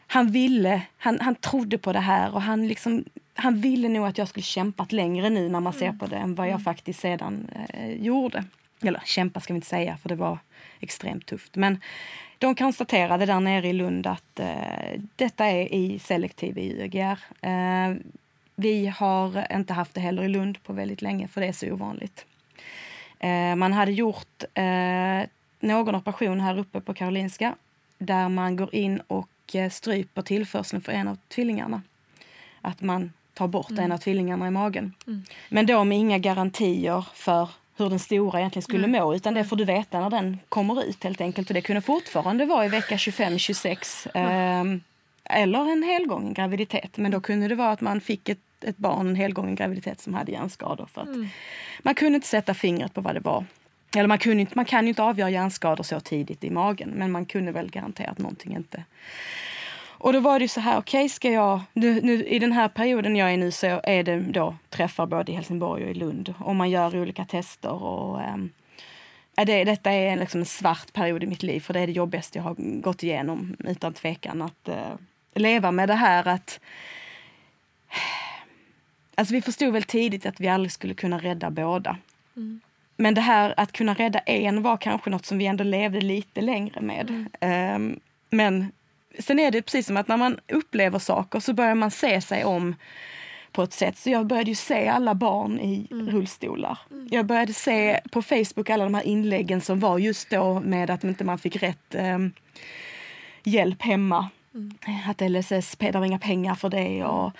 [0.06, 4.18] han ville, han, han trodde på det här och han liksom han ville nog att
[4.18, 7.48] jag skulle kämpat längre nu när man ser på det än vad jag faktiskt sedan
[7.68, 8.44] eh, gjorde.
[8.82, 10.38] Eller kämpa ska vi inte säga för det var
[10.80, 11.56] extremt tufft.
[11.56, 11.80] Men
[12.38, 17.18] de konstaterade där nere i Lund att eh, detta är i selektiv IUGR.
[17.40, 17.94] Eh,
[18.56, 21.72] vi har inte haft det heller i Lund på väldigt länge för det är så
[21.72, 22.26] ovanligt.
[23.22, 25.28] Eh, man hade gjort eh,
[25.60, 27.54] någon operation här uppe på Karolinska
[27.98, 31.82] där man går in och eh, stryper tillförseln för en av tvillingarna.
[32.60, 33.84] Att man tar bort mm.
[33.84, 34.94] en av tvillingarna i magen.
[35.06, 35.22] Mm.
[35.48, 39.02] Men då med inga garantier för hur den stora egentligen skulle mm.
[39.02, 41.50] må utan det får du veta när den kommer ut helt enkelt.
[41.50, 44.80] Och det kunde fortfarande vara i vecka 25-26 eh,
[45.24, 46.96] eller en helgången graviditet.
[46.96, 50.14] Men då kunde det vara att man fick ett, ett barn en helgången graviditet som
[50.14, 50.86] hade hjärnskador.
[50.86, 51.28] För att mm.
[51.82, 53.44] Man kunde inte sätta fingret på vad det var.
[53.96, 57.12] Eller man, kunde inte, man kan ju inte avgöra hjärnskador så tidigt i magen men
[57.12, 58.84] man kunde väl garantera att någonting inte
[60.02, 62.68] och då var det så här, okej okay, ska jag, nu, nu, i den här
[62.68, 66.34] perioden jag är nu så är det då träffar både i Helsingborg och i Lund
[66.38, 68.50] och man gör olika tester och um,
[69.34, 72.38] det, detta är liksom en svart period i mitt liv för det är det jobbigaste
[72.38, 74.94] jag har gått igenom utan tvekan att uh,
[75.34, 76.60] leva med det här att
[79.14, 81.96] Alltså vi förstod väl tidigt att vi aldrig skulle kunna rädda båda.
[82.36, 82.60] Mm.
[82.96, 86.40] Men det här att kunna rädda en var kanske något som vi ändå levde lite
[86.40, 87.28] längre med.
[87.40, 87.74] Mm.
[87.74, 88.72] Um, men
[89.18, 92.44] sen är det precis som att när man upplever saker så börjar man se sig
[92.44, 92.74] om
[93.52, 93.98] på ett sätt.
[93.98, 96.10] Så jag började ju se alla barn i mm.
[96.10, 96.78] rullstolar.
[96.90, 97.08] Mm.
[97.10, 101.04] Jag började se på Facebook alla de här inläggen som var just då med att
[101.04, 102.18] inte man fick rätt eh,
[103.44, 104.28] hjälp hemma.
[104.54, 104.74] Mm.
[105.06, 107.04] Att LSS, det var inga pengar för det.
[107.04, 107.32] Och,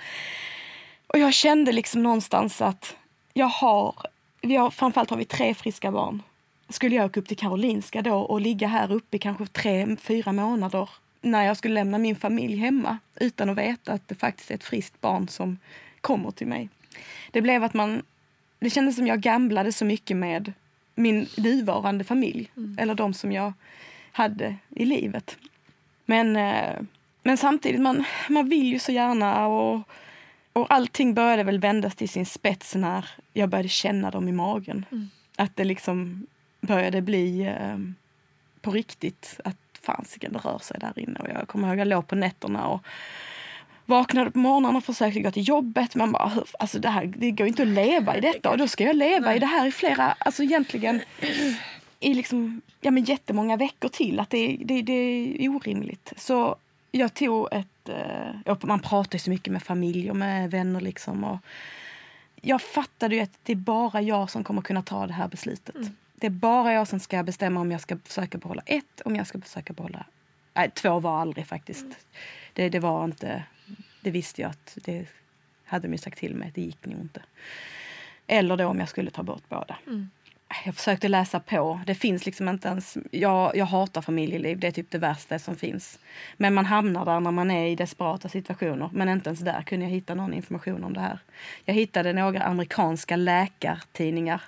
[1.13, 2.97] och jag kände liksom någonstans att
[3.33, 3.95] jag har,
[4.41, 6.23] vi har, framförallt har vi tre friska barn.
[6.69, 10.33] Skulle jag åka upp till Karolinska då och ligga här uppe i kanske tre, fyra
[10.33, 10.89] månader
[11.21, 14.65] när jag skulle lämna min familj hemma utan att veta att det faktiskt är ett
[14.65, 15.59] friskt barn som
[16.01, 16.69] kommer till mig.
[17.31, 18.03] Det blev att man...
[18.59, 20.53] Det kändes som jag gamblade så mycket med
[20.95, 22.51] min nuvarande familj.
[22.57, 22.79] Mm.
[22.79, 23.53] Eller de som jag
[24.13, 25.37] hade i livet.
[26.07, 26.81] Men, eh,
[27.23, 29.81] men samtidigt, man, man vill ju så gärna och,
[30.53, 34.87] och allting började väl vändas till sin spets när jag började känna dem i magen.
[34.91, 35.11] Mm.
[35.37, 36.27] Att det liksom
[36.61, 37.79] började bli eh,
[38.61, 39.41] på riktigt.
[39.45, 41.21] Att fasiken det rör sig där inne.
[41.21, 42.85] Och jag kommer ihåg jag låg på nätterna och
[43.87, 45.95] vaknade på morgonen och försökte gå till jobbet.
[45.95, 48.85] Man bara, alltså det, här, det går inte att leva i detta och då ska
[48.85, 51.01] jag leva i det här i flera, alltså egentligen
[52.01, 54.21] i liksom, ja men jättemånga veckor till.
[54.21, 54.93] Att det, det, det
[55.45, 56.13] är orimligt.
[56.17, 56.57] Så
[56.91, 61.25] jag tog ett, eh, man pratar ju så mycket med familj och med vänner liksom.
[61.25, 61.39] Och
[62.41, 65.75] jag fattade ju att det är bara jag som kommer kunna ta det här beslutet.
[65.75, 65.97] Mm.
[66.15, 69.27] Det är bara jag som ska bestämma om jag ska försöka behålla ett, om jag
[69.27, 70.07] ska försöka behålla...
[70.55, 71.83] Nej, två var aldrig faktiskt.
[71.83, 71.95] Mm.
[72.53, 73.45] Det, det var inte...
[74.01, 75.07] Det visste jag att det
[75.65, 76.53] hade de sagt till mig.
[76.55, 77.23] Det gick nog inte.
[78.27, 79.79] Eller då om jag skulle ta bort båda.
[79.87, 80.11] Mm.
[80.65, 81.81] Jag försökte läsa på.
[81.87, 82.99] Det finns liksom inte ens...
[83.11, 84.59] Jag, jag hatar familjeliv.
[84.59, 85.99] Det är typ det värsta som finns.
[86.37, 88.91] Men man hamnar där när man är i desperata situationer.
[88.93, 91.19] Men inte ens där kunde jag hitta någon information om det här.
[91.65, 94.43] Jag hittade några amerikanska läkartidningar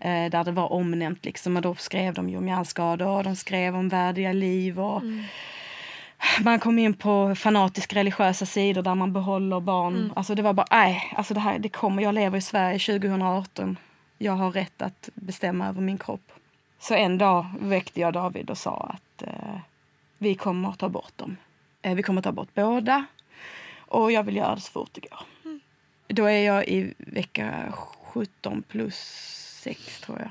[0.00, 1.24] eh, där det var omnämnt.
[1.24, 1.56] Liksom.
[1.56, 4.80] Och då skrev de om hjärnskador och de skrev om värdiga liv.
[4.80, 5.24] Och mm.
[6.40, 9.96] Man kom in på fanatisk religiösa sidor där man behåller barn.
[9.96, 10.12] Mm.
[10.16, 12.02] Alltså det var bara, nej, alltså det här, det kommer.
[12.02, 13.76] Jag lever i Sverige 2018.
[14.24, 16.32] Jag har rätt att bestämma över min kropp.
[16.78, 19.58] Så en dag väckte jag David och sa att eh,
[20.18, 21.36] vi kommer att ta bort dem.
[21.82, 23.04] Eh, vi kommer att ta bort båda
[23.78, 25.20] och jag vill göra det så fort det går.
[25.44, 25.60] Mm.
[26.08, 28.96] Då är jag i vecka 17 plus
[29.62, 30.30] sex tror jag.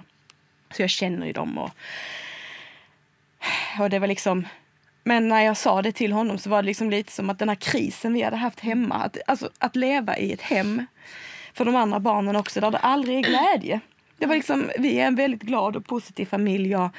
[0.75, 1.69] Så jag känner ju dem och,
[3.79, 4.47] och det var liksom
[5.03, 7.49] men när jag sa det till honom så var det liksom lite som att den
[7.49, 10.85] här krisen vi hade haft hemma, att, alltså, att leva i ett hem
[11.53, 13.79] för de andra barnen också, där det aldrig är glädje.
[14.17, 16.89] Det var liksom, vi är en väldigt glad och positiv familj och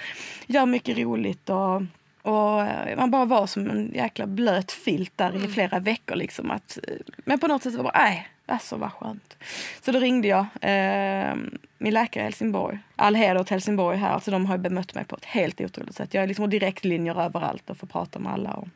[0.46, 1.50] gör mycket roligt.
[1.50, 1.76] Och,
[2.22, 5.52] och man bara var som en jäkla blöt filt där i mm.
[5.52, 6.16] flera veckor.
[6.16, 6.78] Liksom, att,
[7.24, 9.36] men på något sätt var det bara, nej, Alltså vad skönt.
[9.82, 11.34] Så då ringde jag eh,
[11.78, 12.78] min läkare i Helsingborg.
[12.96, 14.10] All heder åt Helsingborg här.
[14.10, 16.14] Alltså de har bemött mig på ett helt otroligt sätt.
[16.14, 18.52] Jag är liksom direktlinjer överallt och får prata med alla.
[18.52, 18.68] Och,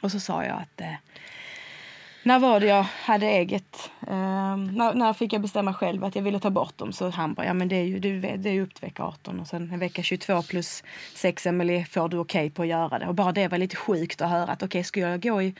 [0.00, 0.94] och så sa jag att eh,
[2.26, 3.90] när var det jag hade eget?
[4.06, 6.92] Eh, när, när fick jag bestämma själv att jag ville ta bort dem?
[6.92, 9.40] Så han bara, ja men det är ju, det, det är upp till vecka 18
[9.40, 10.82] och sen vecka 22 plus
[11.14, 13.06] 6 Emily får du okej okay på att göra det.
[13.06, 15.54] Och bara det var lite sjukt att höra att okej, okay, ska jag gå i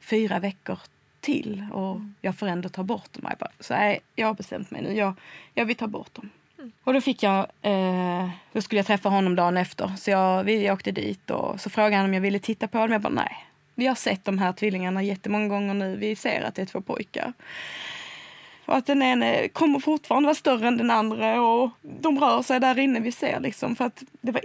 [0.00, 0.78] fyra veckor
[1.20, 2.14] till och mm.
[2.20, 3.26] jag får ändå ta bort dem.
[3.28, 4.96] Jag bara, så nej, jag har bestämt mig nu.
[4.96, 5.14] Jag,
[5.54, 6.30] jag vill ta bort dem.
[6.58, 6.72] Mm.
[6.84, 9.92] Och då fick jag, eh, då skulle jag träffa honom dagen efter.
[9.96, 12.92] Så jag, vi, åkte dit och så frågade han om jag ville titta på dem.
[12.92, 13.36] Jag bara nej,
[13.78, 15.96] vi har sett de här tvillingarna jättemånga gånger nu.
[15.96, 17.32] Vi ser att det är två pojkar.
[18.66, 22.60] Och att den ene kommer fortfarande vara större än den andra och de rör sig
[22.60, 23.00] där inne.
[23.00, 24.42] Vi ser liksom för att det var,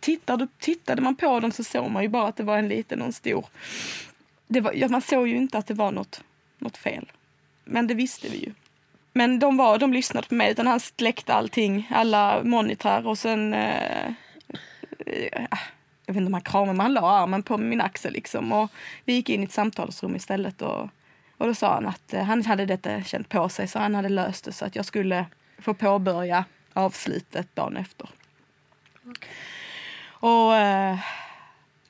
[0.00, 3.00] tittade, tittade man på dem så såg man ju bara att det var en liten
[3.00, 3.46] och en stor.
[4.46, 6.20] Det var, ja, man såg ju inte att det var något,
[6.58, 7.12] något fel.
[7.64, 8.52] Men det visste vi ju.
[9.12, 13.54] Men de, var, de lyssnade på mig utan han släckte allting, alla monitrar och sen
[13.54, 14.06] eh,
[15.06, 15.58] eh, ah,
[16.06, 18.52] jag vet inte om han kramade men han la armen på min axel liksom.
[18.52, 18.70] Och
[19.04, 20.88] vi gick in i ett samtalsrum istället och,
[21.36, 24.08] och då sa han att eh, han hade detta känt på sig så han hade
[24.08, 25.26] löst det så att jag skulle
[25.58, 28.08] få påbörja avslutet dagen efter.
[29.04, 29.28] Okay.
[30.06, 30.98] Och eh,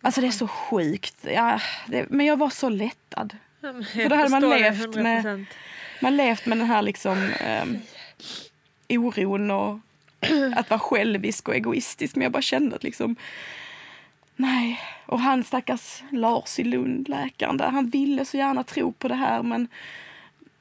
[0.00, 1.16] alltså det är så sjukt.
[1.22, 3.36] Ja, det, men jag var så lättad.
[3.60, 5.46] Ja, För då hade man levt med,
[6.02, 7.64] man levt med den här liksom eh,
[8.88, 9.78] oron och
[10.56, 12.16] att vara självisk och egoistisk.
[12.16, 13.16] Men jag bara kände att liksom
[14.36, 19.08] Nej, och han stackars Lars i Lund, läkaren där, han ville så gärna tro på
[19.08, 19.68] det här men,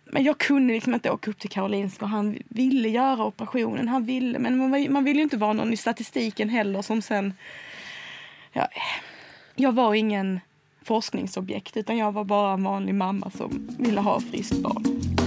[0.05, 3.87] men jag kunde liksom inte åka upp till Karolinska och han ville göra operationen.
[3.87, 7.33] Han ville, men man, man vill ju inte vara någon i statistiken heller som sen...
[8.51, 8.67] Ja,
[9.55, 10.39] jag var ingen
[10.83, 15.24] forskningsobjekt utan jag var bara en vanlig mamma som ville ha friskt barn.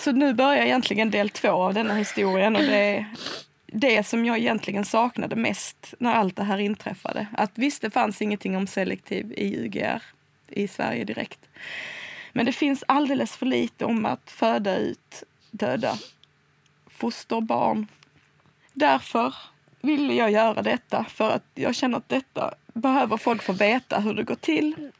[0.00, 3.06] Så nu börjar egentligen del två av denna historien och det är
[3.66, 7.26] det som jag egentligen saknade mest när allt det här inträffade.
[7.32, 10.02] Att visst, det fanns ingenting om selektiv IUGR
[10.48, 11.38] i Sverige direkt.
[12.32, 15.98] Men det finns alldeles för lite om att föda ut döda
[16.86, 17.86] fosterbarn.
[18.72, 19.34] Därför
[19.80, 24.14] ville jag göra detta, för att jag känner att detta behöver folk få veta hur
[24.14, 24.90] det går till,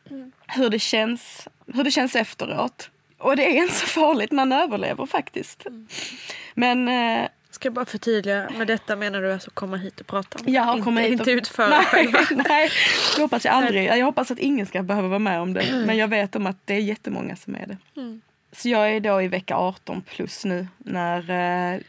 [0.46, 2.90] hur det känns, hur det känns efteråt.
[3.20, 5.66] Och det är inte så farligt, man överlever faktiskt.
[5.66, 5.88] Mm.
[6.54, 6.88] Men...
[6.88, 10.52] Eh, Ska jag bara förtydliga, med detta menar du alltså komma hit och prata om?
[10.52, 11.12] Ja, inte, komma hit och...
[11.12, 12.18] inte utföra själva?
[12.48, 12.70] Nej,
[13.16, 13.86] det hoppas jag aldrig.
[13.86, 15.82] Jag hoppas att ingen ska behöva vara med om det.
[15.86, 18.00] Men jag vet om att det är jättemånga som är det.
[18.00, 18.20] Mm.
[18.52, 21.80] Så jag är då i vecka 18 plus nu när eh,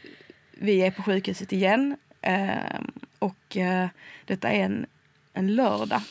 [0.50, 1.96] vi är på sjukhuset igen.
[2.20, 2.80] Eh,
[3.18, 3.88] och eh,
[4.24, 4.86] detta är en,
[5.32, 6.02] en lördag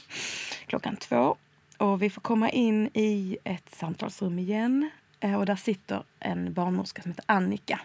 [0.68, 1.36] klockan två.
[1.78, 4.90] Och vi får komma in i ett samtalsrum igen
[5.22, 7.80] Eh, och där sitter en barnmorska som heter Annika.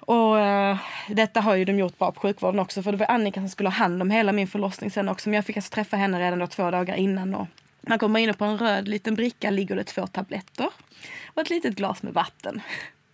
[0.00, 3.40] Och uh, detta har ju de gjort bra på sjukvården också för det var Annika
[3.40, 5.28] som skulle ha hand om hela min förlossning sen också.
[5.28, 7.34] Men jag fick alltså träffa henne redan då två dagar innan.
[7.34, 7.46] Och
[7.80, 10.68] man kommer in och på en röd liten bricka ligger det två tabletter
[11.26, 12.60] och ett litet glas med vatten.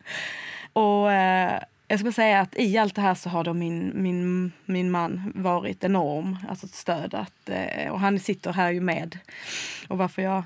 [0.72, 1.58] och uh,
[1.88, 5.32] jag ska säga att i allt det här så har då min, min, min man
[5.34, 7.14] varit enorm, alltså ett stöd.
[7.14, 9.18] Att, uh, och han sitter här ju med.
[9.88, 10.42] Och varför jag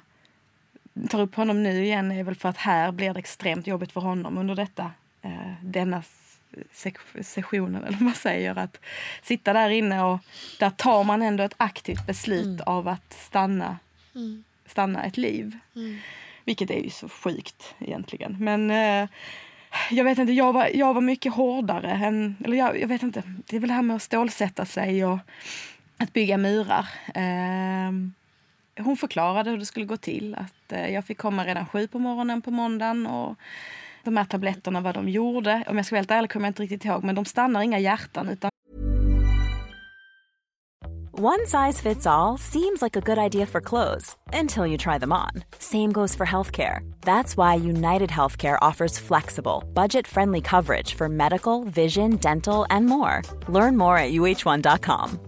[1.10, 4.00] tar upp honom nu igen är väl för att här blir det extremt jobbigt för
[4.00, 6.02] honom under detta, eh, denna
[7.22, 8.58] sessionen, eller vad man säger.
[8.58, 8.80] Att
[9.22, 10.18] sitta där inne och
[10.58, 12.62] där tar man ändå ett aktivt beslut mm.
[12.66, 13.78] av att stanna,
[14.14, 14.44] mm.
[14.66, 15.58] stanna ett liv.
[15.76, 15.98] Mm.
[16.44, 18.36] Vilket är ju så sjukt egentligen.
[18.40, 19.08] Men eh,
[19.90, 23.22] jag vet inte, jag var, jag var mycket hårdare än, eller jag, jag vet inte,
[23.46, 25.18] det är väl det här med att stålsätta sig och
[25.96, 26.88] att bygga murar.
[27.14, 27.92] Eh,
[28.78, 30.34] hon förklarade hur det skulle gå till.
[30.34, 33.06] Att eh, jag fick komma redan sju på morgonen på måndagen.
[33.06, 33.36] Och
[34.04, 35.64] de här tabletterna, vad de gjorde.
[35.66, 37.04] Om jag ska vara helt ärlig kommer jag inte riktigt ihåg.
[37.04, 38.28] Men de stannar inga hjärtan.
[38.28, 38.50] Utan...
[41.20, 44.16] One size fits all seems like a good idea for clothes.
[44.32, 45.42] Until you try them on.
[45.58, 46.80] Same goes for healthcare.
[47.00, 53.22] That's why United Healthcare offers flexible, budget-friendly coverage for medical, vision, dental and more.
[53.48, 55.27] Learn more at uh1.com.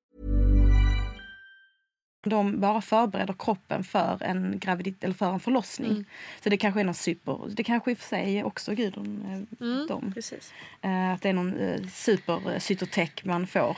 [2.23, 5.91] De bara förbereder kroppen för en graviditet eller för en förlossning.
[5.91, 6.05] Mm.
[6.43, 7.39] Så det kanske är någon super...
[7.49, 10.11] Det kanske i och för sig också Gudrun eh, Mm, dem.
[10.13, 10.53] precis.
[10.81, 13.77] Eh, att det är någon eh, supercytotech man får.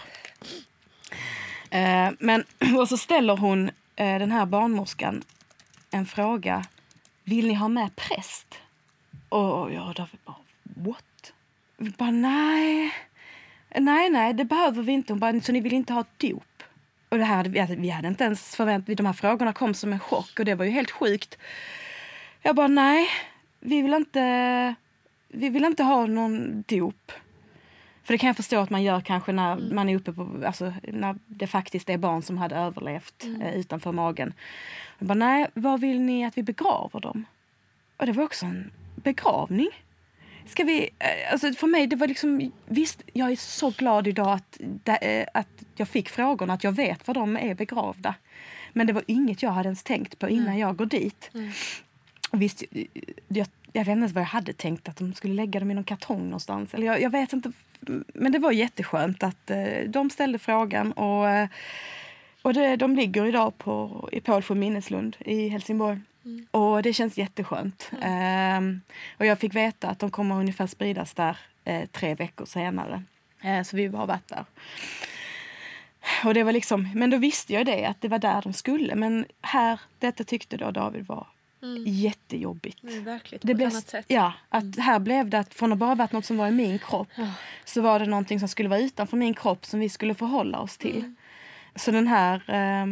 [2.20, 2.44] Men,
[2.80, 5.24] och så ställer hon, den här barnmorskan,
[5.92, 6.66] en fråga.
[7.24, 8.56] Vill ni ha med präst?
[9.30, 11.34] Och jag David bara, what?
[11.78, 12.94] Vi bara, nej.
[13.78, 15.14] Nej, nej, det behöver vi inte.
[15.14, 16.44] Hon bara, så ni vill inte ha dop?
[17.14, 20.00] Och det här, hade vi- hade inte ens förväntat De här frågorna kom som en
[20.00, 21.38] chock och det var ju helt sjukt.
[22.42, 23.08] Jag bara, nej,
[23.60, 24.76] vi vill inte,
[25.28, 27.12] vi vill inte ha någon dop.
[28.04, 30.74] För det kan jag förstå att man gör kanske när man är uppe på, alltså
[30.84, 34.34] när det faktiskt är barn som hade överlevt eh, utanför magen.
[35.00, 37.26] Jag bara, nej, vad vill ni att vi begraver dem?
[37.98, 39.70] Och det var också en begravning.
[40.46, 44.30] Ska vi, eh, alltså för mig, det var liksom, visst, jag är så glad idag
[44.34, 44.60] att,
[45.02, 48.16] eh, att jag fick frågorna, att jag vet var de är begravda.
[48.74, 51.30] Men det var inget jag hade ens tänkt på innan jag går dit.
[52.30, 52.86] Och visst, eh,
[53.28, 55.84] jag, jag vet inte vad jag hade tänkt, att de skulle lägga dem i någon
[55.84, 56.74] kartong någonstans.
[56.74, 57.52] Eller jag, jag vet inte.
[58.14, 59.52] Men det var jätteskönt att
[59.88, 60.92] de ställde frågan.
[60.92, 61.50] Och,
[62.42, 66.00] och det, de ligger idag på, i Pålsjö minneslund i Helsingborg.
[66.52, 67.92] Och det känns jätteskönt.
[68.02, 68.82] Ehm,
[69.18, 73.04] och jag fick veta att de kommer ungefär spridas där eh, tre veckor senare.
[73.42, 74.46] Eh, så vi har varit där.
[76.26, 78.96] Och det var liksom, men då visste jag det, att det var där de skulle.
[78.96, 81.28] Men här, detta tyckte då David var
[81.86, 82.78] jättejobbigt.
[82.82, 83.72] Det är verkligt Det blev.
[84.08, 86.80] Ja, att här blev det att från att bara varit något som var i min
[86.80, 87.08] kropp
[87.66, 90.78] så var det någonting som skulle vara utanför min kropp som vi skulle förhålla oss
[90.78, 91.14] till.
[91.76, 92.86] Så den här, eh,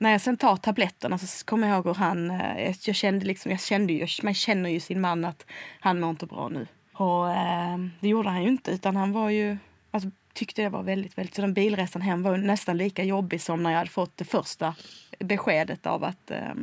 [0.00, 3.50] när jag sen tar tabletterna så kommer jag ihåg hur han, eh, jag kände liksom,
[3.50, 5.46] jag kände ju, man känner ju sin man att
[5.80, 6.66] han mår inte bra nu.
[6.92, 9.58] Och eh, det gjorde han ju inte utan han var ju,
[9.90, 13.62] alltså tyckte det var väldigt, väldigt, så den bilresan hem var nästan lika jobbig som
[13.62, 14.74] när jag hade fått det första
[15.18, 16.54] beskedet av att eh,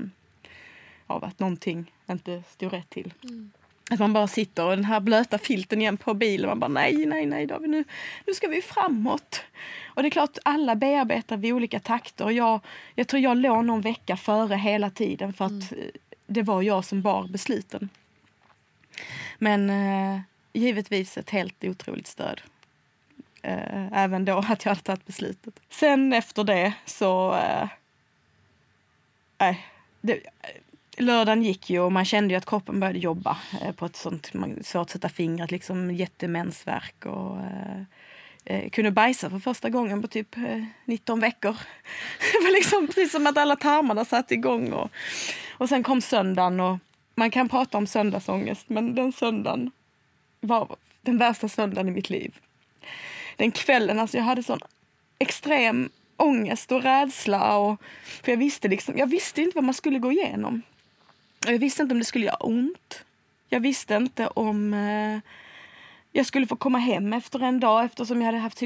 [1.08, 3.14] av att någonting inte stod rätt till.
[3.24, 3.52] Mm.
[3.90, 6.50] Att man bara sitter och den här blöta filten igen på bilen.
[6.50, 7.84] Man bara nej, nej, nej David, nu,
[8.26, 9.42] nu ska vi framåt.
[9.86, 12.30] Och det är klart, alla bearbetar vid olika takter.
[12.30, 12.60] Jag,
[12.96, 15.78] jag tror jag låg någon vecka före hela tiden för att eh,
[16.28, 17.90] det var jag som bar besluten.
[19.38, 20.22] Men eh,
[20.54, 22.42] givetvis ett helt otroligt stöd.
[23.42, 25.60] Eh, även då att jag hade tagit beslutet.
[25.70, 27.36] Sen efter det så...
[27.36, 27.68] Eh,
[29.38, 29.66] nej,
[30.02, 30.20] det,
[30.98, 34.34] lördagen gick ju och man kände ju att kroppen började jobba eh, på ett sånt
[34.34, 37.82] man, svårt att sätta fingret, liksom jättemensvärk och eh,
[38.46, 41.52] eh, kunde bajsa för första gången på typ eh, 19 veckor.
[42.34, 44.92] Det var liksom precis som att alla tarmarna satt igång och,
[45.52, 46.78] och sen kom söndagen och
[47.16, 49.72] man kan prata om söndagsångest men den söndagen
[50.40, 52.36] var den värsta söndagen i mitt liv.
[53.36, 54.60] Den kvällen, alltså jag hade sån
[55.20, 57.58] extrem ångest och rädsla.
[57.58, 57.82] Och,
[58.24, 60.62] för jag visste, liksom, jag visste inte vad man skulle gå igenom.
[61.46, 63.04] Jag visste inte om det skulle göra ont.
[63.50, 65.20] Jag visste inte om eh,
[66.12, 68.64] jag skulle få komma hem efter en dag eftersom jag hade haft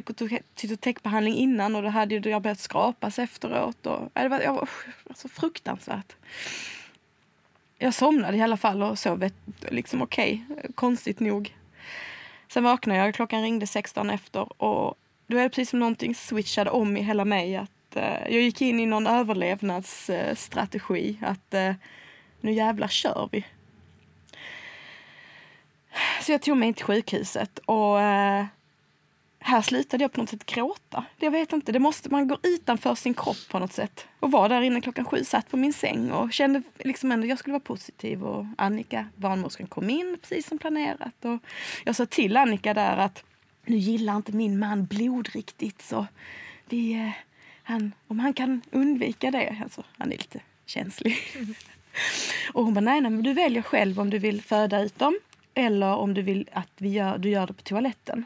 [0.56, 3.86] cytotekbehandling innan och då hade jag börjat skrapas efteråt.
[3.86, 4.70] Och, det var, jag var
[5.10, 6.16] alltså, fruktansvärt.
[7.78, 9.30] Jag somnade i alla fall och sov
[9.70, 10.46] liksom okej,
[10.76, 11.56] konstigt nog.
[12.48, 14.96] Sen vaknade jag, klockan ringde 16 efter och
[15.28, 17.56] då är det precis som någonting switchade om i hela mig.
[17.56, 21.18] Att, eh, jag gick in i någon överlevnadsstrategi.
[21.22, 21.74] att eh,
[22.42, 23.46] nu jävlar kör vi.
[26.22, 28.46] Så jag tog mig in till sjukhuset och eh,
[29.40, 31.06] här slutade jag på något sätt gråta.
[31.18, 34.08] Jag vet inte, det måste, man går utanför sin kropp på något sätt.
[34.20, 37.30] Och var där inne klockan sju, satt på min säng och kände liksom ändå att
[37.30, 38.24] jag skulle vara positiv.
[38.24, 41.26] Och Annika, barnmorskan, kom in precis som planerat.
[41.26, 41.40] Och
[41.86, 43.24] jag sa till Annika där att
[43.66, 46.08] nu gillar inte min man blod riktigt så
[46.66, 47.12] vi, eh,
[47.64, 49.58] han, om han kan undvika det.
[49.64, 51.18] Alltså, han är lite känslig.
[52.54, 55.20] Och hon bara, nej, nej, men du väljer själv om du vill föda ut dem
[55.54, 58.26] eller om du vill att vi gör, du gör det på toaletten.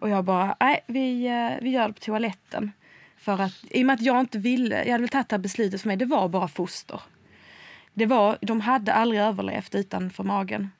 [0.00, 2.72] Och jag bara, nej, vi, eh, vi gör det på toaletten.
[3.16, 5.80] För att, I och med att jag inte ville, jag hade väl tagit det beslutet
[5.80, 7.00] för mig, det var bara foster.
[7.94, 10.70] Det var, de hade aldrig överlevt utanför magen.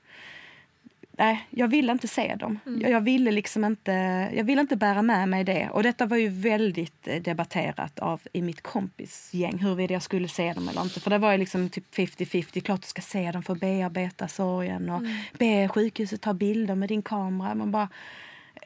[1.18, 2.58] Nej, jag ville inte se dem.
[2.80, 3.92] Jag, jag, ville liksom inte,
[4.34, 5.68] jag ville inte bära med mig det.
[5.72, 10.52] Och detta var ju väldigt eh, debatterat av i mitt kompisgäng huruvida jag skulle se
[10.52, 11.00] dem eller inte.
[11.00, 12.60] För det var ju liksom typ 50-50.
[12.60, 15.02] Klart du ska se dem för att bearbeta sorgen och
[15.38, 17.54] be sjukhuset ta bilder med din kamera.
[17.54, 17.88] Man bara,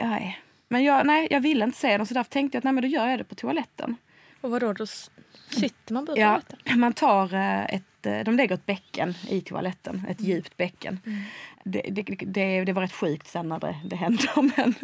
[0.00, 0.38] nej.
[0.68, 2.82] Men jag, nej, jag ville inte se dem så därför tänkte jag att nej, men
[2.82, 3.96] då gör jag det på toaletten.
[4.40, 4.86] Och vadå, då
[5.50, 6.80] sitter man på Ja, toaletten?
[6.80, 11.00] man tar eh, ett, eh, de lägger ett bäcken i toaletten, ett djupt bäcken.
[11.64, 14.22] Det, det, det, det var rätt sjukt sen när det, det hände.
[14.56, 14.74] Men,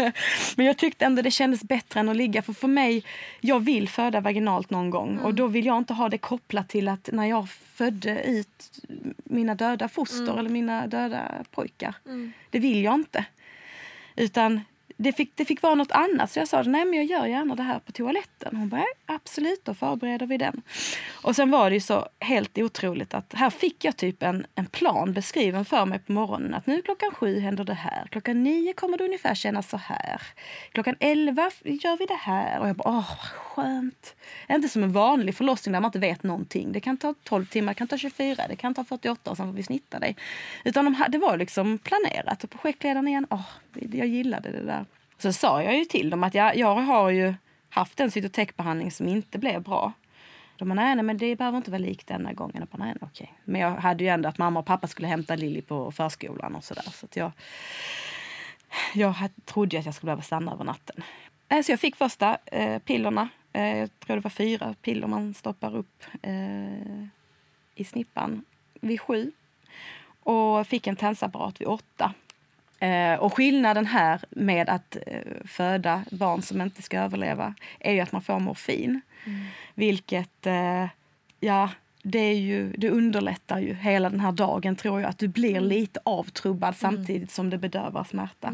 [0.57, 2.43] men jag tyckte ändå det kändes bättre än att ligga.
[2.43, 3.05] För för mig,
[3.41, 5.19] jag vill föda vaginalt någon gång.
[5.19, 8.81] Och då vill jag inte ha det kopplat till att när jag födde ut
[9.25, 11.95] mina döda foster eller mina döda pojkar.
[12.51, 13.25] Det vill jag inte.
[14.17, 14.61] Utan
[14.97, 16.31] det fick, det fick vara något annat.
[16.31, 18.57] Så jag sa nej men jag gör gärna det här på toaletten.
[18.57, 20.63] Hon bara absolut, då förbereder vi den.
[21.23, 24.67] Och sen var det ju så helt otroligt att här fick jag typ en, en
[24.67, 26.55] plan beskriven för mig på morgonen.
[26.55, 28.07] Att nu klockan sju händer det här.
[28.11, 30.23] Klockan nio kommer det ungefär kännas så här.
[30.73, 32.61] Klockan elva gör vi det här.
[32.61, 34.17] Och jag bara, åh vad skönt.
[34.49, 36.73] Inte som en vanlig förlossning där man inte vet någonting.
[36.73, 39.47] Det kan ta 12 timmar, det kan ta 24, det kan ta 48 och sen
[39.47, 40.17] får vi snitta dig.
[40.65, 42.45] Utan de, det var liksom planerat.
[42.45, 43.49] Och projektledaren igen, åh,
[43.93, 44.86] jag gillade det där.
[45.19, 47.35] Så sa jag ju till dem att jag, jag har ju
[47.69, 49.93] haft en cytotechbehandling som inte blev bra.
[50.57, 52.57] De bara, nej, nej, men det behöver inte vara likt denna gången.
[52.59, 53.33] Jag bara, nej, nej, okej.
[53.45, 56.65] Men jag hade ju ändå att mamma och pappa skulle hämta Lilly på förskolan och
[56.65, 56.85] sådär.
[56.93, 57.33] Så att jag,
[58.95, 59.15] jag
[59.45, 61.03] trodde ju att jag skulle behöva stanna över natten.
[61.49, 63.29] Eh, så jag fick första eh, pillerna.
[63.53, 67.05] Eh, jag tror det var fyra piller man stoppar upp eh,
[67.75, 68.45] i snippan
[68.81, 69.33] vid sju.
[70.23, 72.15] Och fick en tensapparat vid åtta.
[72.79, 78.01] Eh, och skillnaden här med att eh, föda barn som inte ska överleva är ju
[78.01, 79.01] att man får morfin.
[79.75, 80.87] Vilket, eh,
[81.41, 81.71] ja,
[82.03, 85.11] det, är ju, det underlättar ju hela den här dagen tror jag.
[85.11, 88.53] Att du blir lite avtrubbad samtidigt som det bedövar smärta.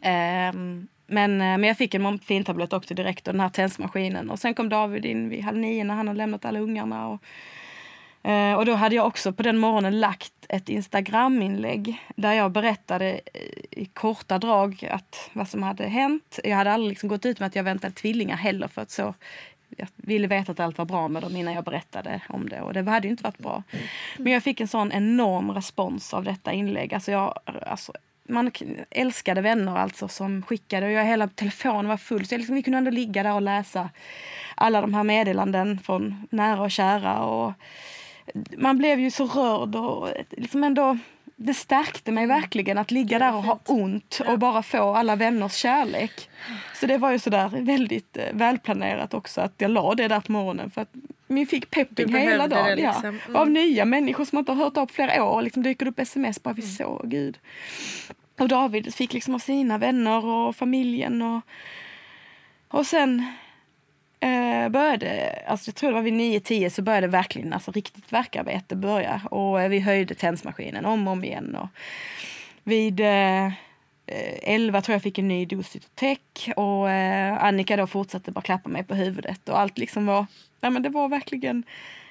[0.00, 4.30] Ehm, men, eh, men jag fick en morfintablett också direkt och den här tensmaskinen.
[4.30, 7.08] Och sen kom David in vid halv nio när han hade lämnat alla ungarna.
[7.08, 7.22] Och,
[8.26, 13.20] Eh, och då hade jag också på den morgonen lagt ett Instagram-inlägg där jag berättade
[13.34, 16.38] eh, i korta drag att, vad som hade hänt.
[16.44, 19.14] Jag hade aldrig liksom gått ut med att jag väntade tvillingar heller för att så
[19.76, 22.60] jag ville veta att allt var bra med dem innan jag berättade om det.
[22.60, 23.62] Och det hade ju inte varit bra.
[24.18, 26.94] Men jag fick en sån enorm respons av detta inlägg.
[26.94, 27.92] Alltså jag, alltså,
[28.28, 28.50] man
[28.90, 32.26] älskade vänner alltså som skickade och jag, hela telefonen var full.
[32.26, 33.90] Så jag liksom, vi kunde ändå ligga där och läsa
[34.54, 37.18] alla de här meddelanden från nära och kära.
[37.24, 37.52] Och,
[38.56, 40.98] man blev ju så rörd och liksom ändå
[41.36, 45.54] det stärkte mig verkligen att ligga där och ha ont och bara få alla vänners
[45.54, 46.28] kärlek.
[46.74, 50.32] Så det var ju sådär väldigt eh, välplanerat också att jag la det där på
[50.32, 50.92] morgonen för att
[51.26, 52.76] vi fick pepping hela dagen.
[52.76, 53.02] liksom.
[53.04, 53.24] Ja.
[53.28, 53.36] Mm.
[53.36, 55.42] Av nya människor som man inte har hört av på flera år.
[55.42, 56.74] Liksom dyker upp sms bara vi Mm.
[56.74, 57.38] så, gud.
[58.38, 61.40] Och David fick liksom av sina vänner och familjen och,
[62.68, 63.32] och sen
[64.20, 68.76] eh, började, alltså jag tror det var vid 9-10 så började verkligen alltså riktigt verkarbete
[68.76, 69.20] börja.
[69.30, 71.54] Och eh, vi höjde tändsmaskinen om och om igen.
[71.56, 71.68] Och
[72.64, 73.52] vid eh,
[74.42, 76.18] 11 tror jag fick en ny dos Cytotec
[76.56, 80.26] och eh, Annika då fortsatte bara klappa mig på huvudet och allt liksom var,
[80.60, 81.62] nej men det var verkligen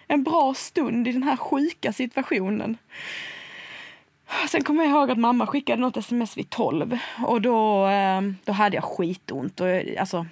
[0.08, 2.78] en bra stund i den här sjuka situationen.
[4.50, 6.98] Sen kommer jag ihåg att mamma skickade något sms vid 12
[7.28, 9.60] och då, eh, då hade jag skitont.
[9.62, 10.26] Och, jag- alltså,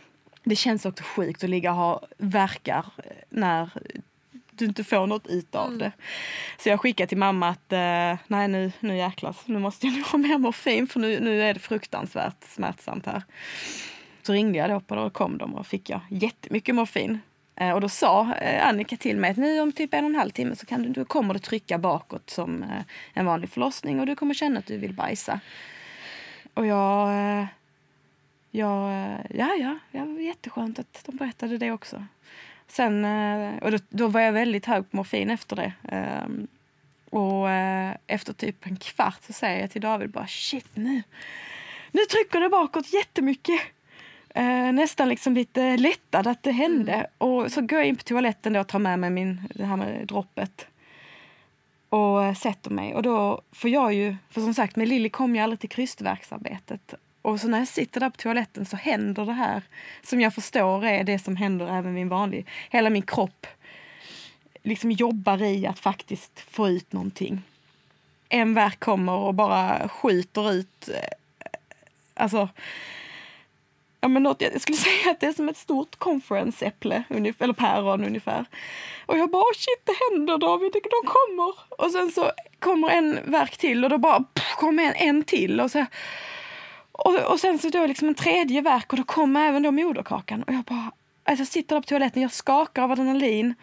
[0.43, 2.85] det känns också sjukt att ligga och ha verkar
[3.29, 3.69] när
[4.51, 5.91] du inte får något ut av det.
[6.57, 10.05] Så jag skickade till mamma att eh, nej nu, nu jäklar, nu måste jag nog
[10.05, 13.23] ha mer morfin för nu, nu är det fruktansvärt smärtsamt här.
[14.21, 17.19] Så ringde jag då på och kom de och fick jag jättemycket morfin.
[17.55, 20.15] Eh, och då sa eh, Annika till mig att nu om typ en och en
[20.15, 22.69] halv timme så kan du, du kommer det trycka bakåt som eh,
[23.13, 25.39] en vanlig förlossning och du kommer känna att du vill bajsa.
[26.53, 27.09] Och jag...
[28.55, 32.05] Jag eh, ja, ja, ja, jätteskönt att de berättade det också.
[32.67, 35.73] Sen, eh, och då, då var jag väldigt hög på morfin efter det.
[35.89, 36.47] Ehm,
[37.09, 41.03] och eh, efter typ en kvart så säger jag till David bara shit nu,
[41.91, 43.61] nu trycker det bakåt jättemycket.
[44.73, 47.07] Nästan liksom lite lättad att det hände.
[47.17, 49.77] Och så går jag in på toaletten då och tar med mig min, det här
[49.77, 50.67] med droppet.
[51.89, 52.95] Och sätter mig.
[52.95, 56.95] Och då får jag ju, för som sagt med Lilly kom jag aldrig till krystverksarbetet.
[57.23, 59.61] Och så när jag sitter där på toaletten så händer det här
[60.03, 62.47] som jag förstår är det som händer även vid en vanlig.
[62.69, 63.47] Hela min kropp
[64.63, 67.41] liksom jobbar i att faktiskt få ut någonting.
[68.29, 71.09] En verk kommer och bara skjuter ut, eh,
[72.13, 72.49] alltså
[74.01, 78.03] Ja, men något, jag skulle säga att det är som ett stort conference-äpple, eller päron
[78.03, 78.45] ungefär.
[79.05, 81.53] Och jag bara, oh shit, det händer David, de kommer.
[81.69, 85.61] Och sen så kommer en verk till och då bara pff, kommer en, en till.
[85.61, 85.85] Och, så,
[86.93, 90.43] och, och sen så då liksom en tredje verk och då kommer även då moderkakan.
[90.43, 90.91] Och jag bara,
[91.23, 93.55] alltså jag sitter där på toaletten, jag skakar av adrenalin.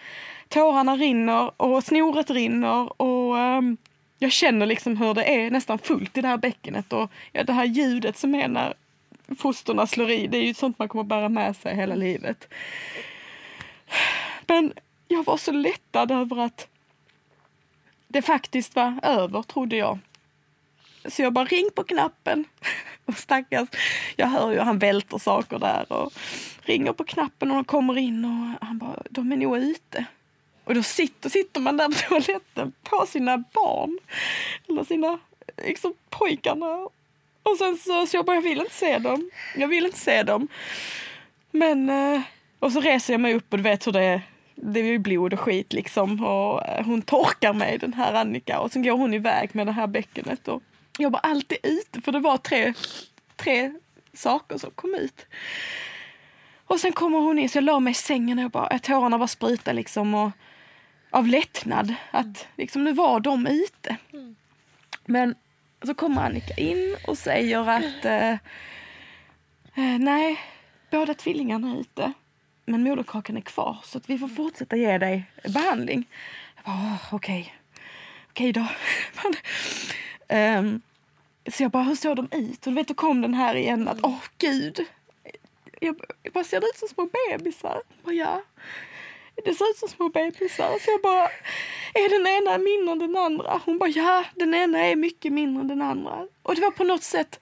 [0.49, 3.77] Tårarna rinner och snoret rinner och um,
[4.19, 7.53] jag känner liksom hur det är nästan fullt i det här bäckenet och ja, det
[7.53, 8.75] här ljudet som är när
[9.39, 10.27] fosterna slår i.
[10.27, 12.49] Det är ju sånt man kommer bära med sig hela livet.
[14.47, 14.73] Men
[15.09, 16.69] jag var så lättad över att
[18.09, 19.99] det faktiskt var över, trodde jag.
[21.09, 22.45] Så jag bara ring på knappen.
[23.11, 23.69] Och stackars,
[24.17, 26.13] jag hör ju han välter saker där och
[26.63, 30.05] ringer på knappen och de kommer in och han bara, de är nog ute.
[30.65, 33.99] Och då sitter, sitter man där på toaletten på sina barn.
[34.69, 35.19] Eller sina
[35.65, 36.89] liksom, pojkarna
[37.43, 39.31] och sen så, så jag bara, jag vill inte se dem.
[39.57, 40.49] Jag vill inte se dem.
[41.51, 42.21] Men, eh,
[42.59, 44.23] och så reser jag mig upp och du vet hur det är.
[44.55, 46.25] Det är ju blod och skit liksom.
[46.25, 48.61] Och eh, hon torkar mig, den här Annika.
[48.61, 50.49] Och sen går hon iväg med det här bäckenet.
[50.49, 50.63] Och
[51.01, 52.75] jag var alltid ute för det var tre,
[53.37, 53.73] tre
[54.13, 55.27] saker som kom ut.
[56.65, 59.19] Och sen kommer hon in, så jag la mig i sängen och jag bara, tårarna
[59.19, 60.15] bara sprutade liksom.
[60.15, 60.31] Och,
[61.11, 61.95] av lättnad.
[62.11, 63.97] Att liksom, nu var de ute.
[65.05, 65.35] Men
[65.83, 68.33] så kommer Annika in och säger att eh,
[69.75, 70.41] eh, nej,
[70.91, 72.13] båda tvillingarna är ute.
[72.65, 76.09] Men moderkakan är kvar så att vi får fortsätta ge dig behandling.
[76.65, 77.55] okej, bara, okej
[78.31, 78.67] okej då.
[80.37, 80.83] um,
[81.53, 82.67] så jag bara, hur såg de ut?
[82.67, 84.85] Och du vet, då kom den här igen att, åh oh, gud.
[85.81, 87.83] Jag, jag bara, ser det ut som små bebisar?
[87.97, 88.43] Jag bara, ja
[89.45, 90.79] det ser ut som små bebisar.
[90.79, 91.29] Så jag bara,
[91.95, 93.61] är den ena mindre än den andra?
[93.65, 96.27] Hon bara, ja den ena är mycket mindre än den andra.
[96.43, 97.41] Och det var på något sätt,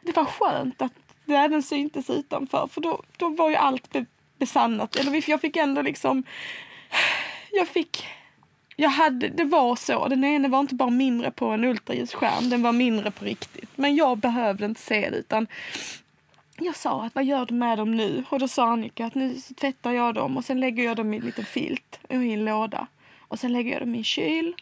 [0.00, 0.92] det var skönt att
[1.24, 2.66] det även syntes utanför.
[2.72, 4.06] För då, då var ju allt be,
[4.38, 4.96] besannat.
[4.96, 6.24] Eller jag fick ändå liksom,
[7.50, 8.06] jag fick
[8.76, 10.08] jag hade, det var så.
[10.08, 13.70] Den ena var inte bara mindre på en ultraljusskärm, den var mindre på riktigt.
[13.74, 15.46] Men jag behövde inte se det utan
[16.58, 18.24] jag sa att vad gör du med dem nu?
[18.28, 21.16] Och då sa Annika att nu tvättar jag dem och sen lägger jag dem i
[21.16, 22.86] en liten filt och i en låda.
[23.20, 24.54] Och sen lägger jag dem i en kyl.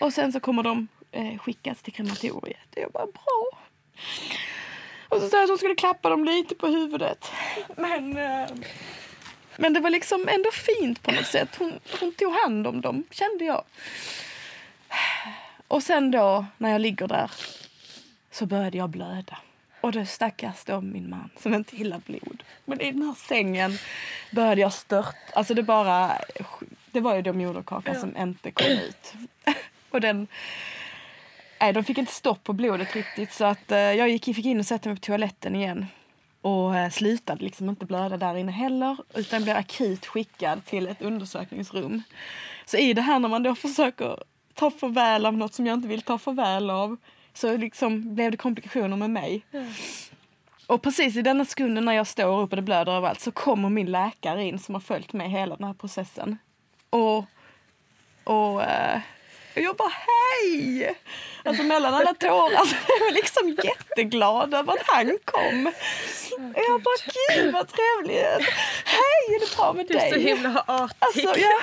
[0.00, 2.74] Och sen så kommer de eh, skickas till krematoriet.
[2.76, 3.58] Och jag bara bra.
[5.08, 7.30] Och så sa jag att hon skulle klappa dem lite på huvudet.
[7.76, 8.48] Men, eh,
[9.60, 11.56] men det var liksom ändå fint på något sätt.
[11.58, 13.64] Hon, hon tog hand om dem, kände jag.
[15.68, 17.30] Och sen då, när jag ligger där,
[18.30, 19.38] så började jag blöda.
[19.80, 22.42] Och då stackars då min man som inte gillar blod.
[22.64, 23.78] Men i den här sängen
[24.30, 25.16] började jag stört.
[25.32, 26.18] Alltså det bara...
[26.90, 28.00] Det var ju då moderkakan ja.
[28.00, 29.14] som inte kom ut.
[29.90, 30.26] och den...
[31.60, 34.58] Nej, de fick inte stopp på blodet riktigt så att eh, jag gick, fick in
[34.58, 35.86] och satte mig på toaletten igen.
[36.40, 41.02] Och eh, slutade liksom inte blöda där inne heller utan blev akut skickad till ett
[41.02, 42.02] undersökningsrum.
[42.66, 44.16] Så i det här när man då försöker
[44.54, 46.96] ta farväl av något som jag inte vill ta farväl av
[47.34, 49.42] så liksom blev det komplikationer med mig.
[49.52, 49.72] Mm.
[50.66, 53.68] Och precis i denna sekunden när jag står upp och det blöder överallt så kommer
[53.68, 56.38] min läkare in som har följt mig hela den här processen.
[56.90, 57.18] Och,
[58.24, 58.62] och
[59.58, 60.94] uh, jag bara hej!
[61.44, 62.56] Alltså mellan alla tårar.
[62.56, 65.66] Alltså, jag var liksom jätteglad över att han kom.
[66.54, 66.96] Och jag bara
[67.36, 68.48] gud vad trevligt.
[68.84, 69.96] Hej, är det bra med dig?
[69.98, 70.96] Du är så himla artig.
[70.98, 71.60] Alltså, ja.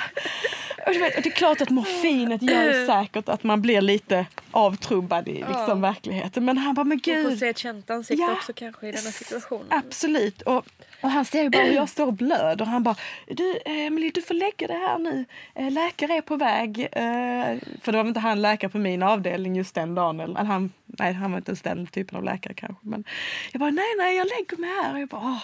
[0.86, 4.26] Och, vet, och det är klart att morfinet gör säkert att man blir lite
[4.56, 5.74] avtrubbad i liksom, ja.
[5.74, 6.44] verkligheten.
[6.44, 7.24] Men han bara, men gud.
[7.24, 8.32] Man får se ett känt ansikte ja.
[8.32, 9.66] också kanske i denna situation.
[9.68, 10.42] Absolut.
[10.42, 10.66] Och,
[11.00, 12.62] och han ser ju bara hur jag står och blöder.
[12.62, 12.96] Och han bara,
[13.26, 15.24] du Emelie du får lägga det här nu.
[15.54, 16.80] Eh, läkare är på väg.
[16.80, 20.20] Eh, för det var inte han läkare på min avdelning just den dagen.
[20.20, 22.86] Eller han, nej, han var inte ens den typen av läkare kanske.
[22.86, 23.04] Men
[23.52, 24.94] jag bara, nej, nej, jag lägger mig här.
[24.94, 25.42] Och jag bara, Åh.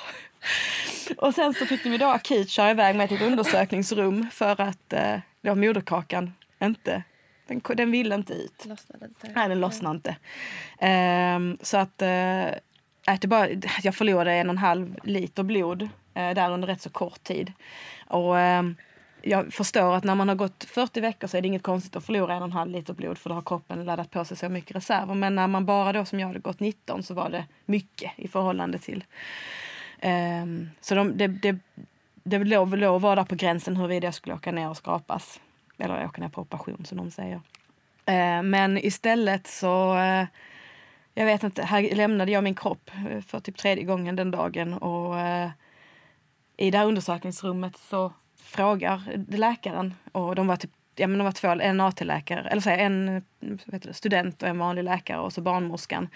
[1.16, 4.92] Och sen så fick vi då akut köra iväg mig till ett undersökningsrum för att
[4.92, 6.32] eh, då moderkakan
[6.62, 7.02] inte
[7.52, 8.66] den, den ville inte ut.
[8.66, 9.32] Lossnade inte.
[9.34, 10.16] Nej, den lossnade inte.
[11.36, 13.48] Um, så att, uh, det bara,
[13.82, 17.52] jag förlorade en och en halv liter blod uh, där under rätt så kort tid.
[18.08, 18.76] Och um,
[19.22, 22.06] jag förstår att när man har gått 40 veckor så är det inget konstigt att
[22.06, 24.48] förlora en och en halv liter blod för då har kroppen laddat på sig så
[24.48, 25.14] mycket reserver.
[25.14, 28.28] Men när man bara då som jag hade gått 19 så var det mycket i
[28.28, 29.04] förhållande till.
[30.02, 31.58] Um, så de, det, det,
[32.24, 35.40] det låg, låg vara där på gränsen huruvida jag skulle åka ner och skrapas.
[35.82, 37.40] Eller åka ner på operation som de säger.
[38.06, 40.26] Eh, men istället så eh,
[41.14, 44.74] jag vet inte, här lämnade jag min kropp eh, för typ tredje gången den dagen.
[44.74, 45.14] Och
[46.56, 51.32] i det här undersökningsrummet så frågar läkaren, och de var typ ja, men de var
[51.32, 56.08] två, en AT-läkare, eller säga, en det, student och en vanlig läkare och så barnmorskan.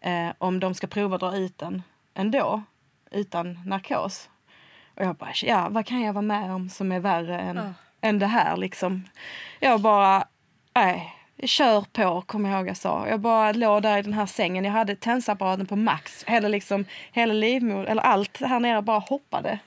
[0.00, 1.82] Eh, om de ska prova att dra ut den
[2.14, 2.62] ändå,
[3.10, 4.30] utan narkos.
[4.96, 7.70] Och jag bara, ja vad kan jag vara med om som är värre än, oh
[8.04, 9.04] än det här liksom.
[9.60, 10.24] Jag bara,
[10.74, 13.08] nej kör på, kommer jag ihåg jag sa.
[13.08, 14.64] Jag bara låg där i den här sängen.
[14.64, 16.24] Jag hade tensapparaten på max.
[16.24, 19.58] Hela, liksom, hela livmodern, eller allt här nere bara hoppade.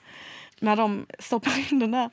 [0.60, 2.10] När de stoppar in den där,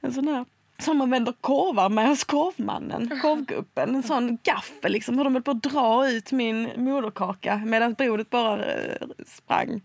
[0.00, 0.44] en sån här
[0.78, 3.94] som man vänder korvar med hos korvmannen, korvgubben.
[3.94, 5.18] En sån gaffel liksom.
[5.18, 9.80] Hur de höll på att dra ut min moderkaka medan blodet bara eh, sprang.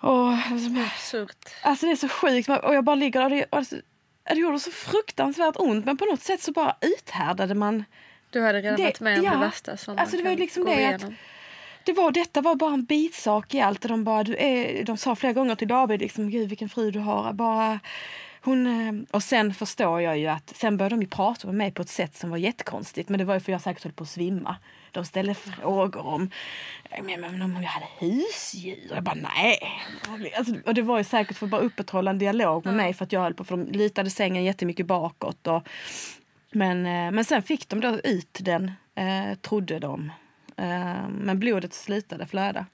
[0.00, 1.48] Och, Absurt.
[1.62, 2.48] Alltså det är så sjukt.
[2.48, 3.82] Och jag bara ligger där och det,
[4.24, 5.84] det gjorde så fruktansvärt ont.
[5.84, 7.84] Men på något sätt så bara uthärdade man
[8.30, 10.36] du hade redan det, varit med om ja, det värsta som alltså man det var
[10.36, 11.08] liksom det igenom.
[11.08, 11.14] Att,
[11.84, 13.82] det var, detta var bara en bitsak i allt.
[13.82, 16.98] De, bara, du är, de sa flera gånger till David, liksom, gud vilken fru du
[16.98, 17.32] har.
[17.32, 17.80] Bara,
[18.44, 21.72] hon, eh, och sen förstår jag ju att sen började de ju prata med mig
[21.72, 23.08] på ett sätt som var jättekonstigt.
[23.08, 24.56] Men det var ju för jag säkert höll på att svimma.
[24.90, 26.30] De ställde frågor om,
[27.02, 28.90] men, men, om jag hade husdjur.
[28.94, 29.58] Jag bara nej.
[30.36, 33.04] Alltså, och det var ju säkert för att bara upprätthålla en dialog med mig för
[33.04, 35.46] att jag höll på, för de litade sängen jättemycket bakåt.
[35.46, 35.68] Och,
[36.50, 40.12] men, eh, men sen fick de då ut den, eh, trodde de.
[40.56, 42.66] Eh, men blodet slutade flöda.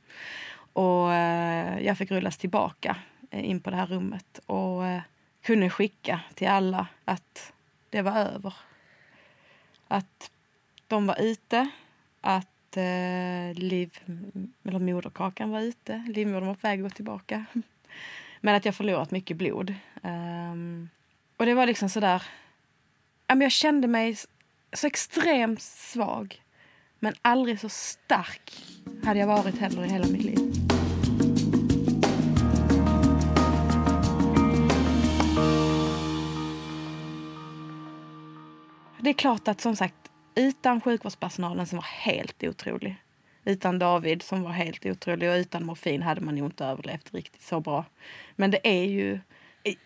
[0.72, 2.96] Och eh, jag fick rullas tillbaka
[3.30, 4.82] eh, in på det här rummet och
[5.48, 7.52] kunde skicka till alla att
[7.90, 8.54] det var över.
[9.88, 10.30] Att
[10.86, 11.68] de var ute,
[12.20, 13.98] att eh, liv,
[14.64, 17.44] eller moderkakan var ute, livmodern var på väg att gå tillbaka.
[18.40, 19.74] Men att jag förlorat mycket blod.
[20.02, 20.88] Um,
[21.36, 22.22] och det var liksom sådär
[23.26, 24.16] jag kände mig
[24.72, 26.42] så extremt svag.
[26.98, 28.64] Men aldrig så stark
[29.04, 30.67] hade jag varit heller i hela mitt liv.
[39.08, 39.94] Det är klart att som sagt,
[40.34, 42.96] utan sjukvårdspersonalen som var helt otrolig,
[43.44, 47.42] utan David som var helt otrolig och utan morfin hade man nog inte överlevt riktigt
[47.42, 47.84] så bra.
[48.36, 49.20] Men det är ju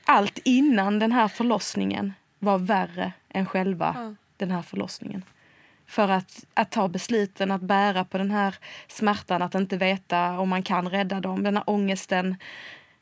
[0.05, 4.15] allt innan den här förlossningen var värre än själva ja.
[4.37, 5.25] den här förlossningen.
[5.87, 8.55] För att, att ta besluten, att bära på den här
[8.89, 11.43] smärtan, att inte veta om man kan rädda dem.
[11.43, 12.37] Den här ångesten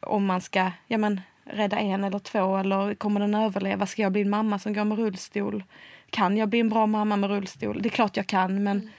[0.01, 3.87] om man ska ja, men, rädda en eller två eller kommer den överleva?
[3.87, 5.64] Ska jag bli en mamma som går med rullstol?
[6.11, 7.83] Kan jag bli en bra mamma med rullstol?
[7.83, 8.91] Det är klart jag kan men mm.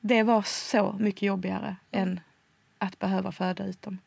[0.00, 2.20] det var så mycket jobbigare än
[2.78, 3.98] att behöva föda ut dem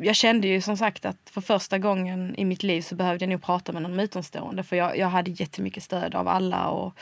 [0.00, 3.30] jag kände ju som sagt att för första gången i mitt liv så behövde jag
[3.30, 4.62] nog prata med någon utomstående.
[4.62, 6.68] För jag, jag hade jättemycket stöd av alla.
[6.68, 6.94] Och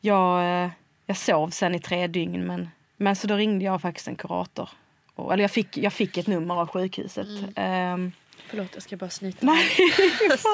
[0.00, 0.70] jag, eh,
[1.06, 2.46] jag sov sen i tre dygn.
[2.46, 4.68] Men, men så då ringde jag faktiskt en kurator.
[5.14, 7.26] Och, eller jag fick, jag fick ett nummer av sjukhuset.
[7.56, 7.92] Mm.
[7.94, 8.12] Um,
[8.48, 9.70] Förlåt, jag ska bara snyta Nej,
[10.30, 10.48] alltså.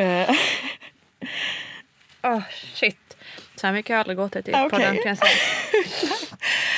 [0.00, 0.30] Uh,
[2.22, 2.42] oh,
[2.74, 3.16] shit.
[3.56, 4.68] Så här mycket har jag aldrig gått i okay.
[4.68, 5.30] podden kan jag säga.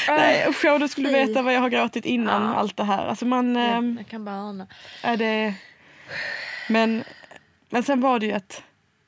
[0.19, 2.55] Nej usch, du skulle veta vad jag har gråtit innan ja.
[2.55, 3.07] allt det här.
[3.07, 4.67] Alltså man, jag, ehm, jag kan bara ana.
[5.03, 5.55] Är det,
[6.69, 7.05] men,
[7.71, 8.63] men sen var det ju att...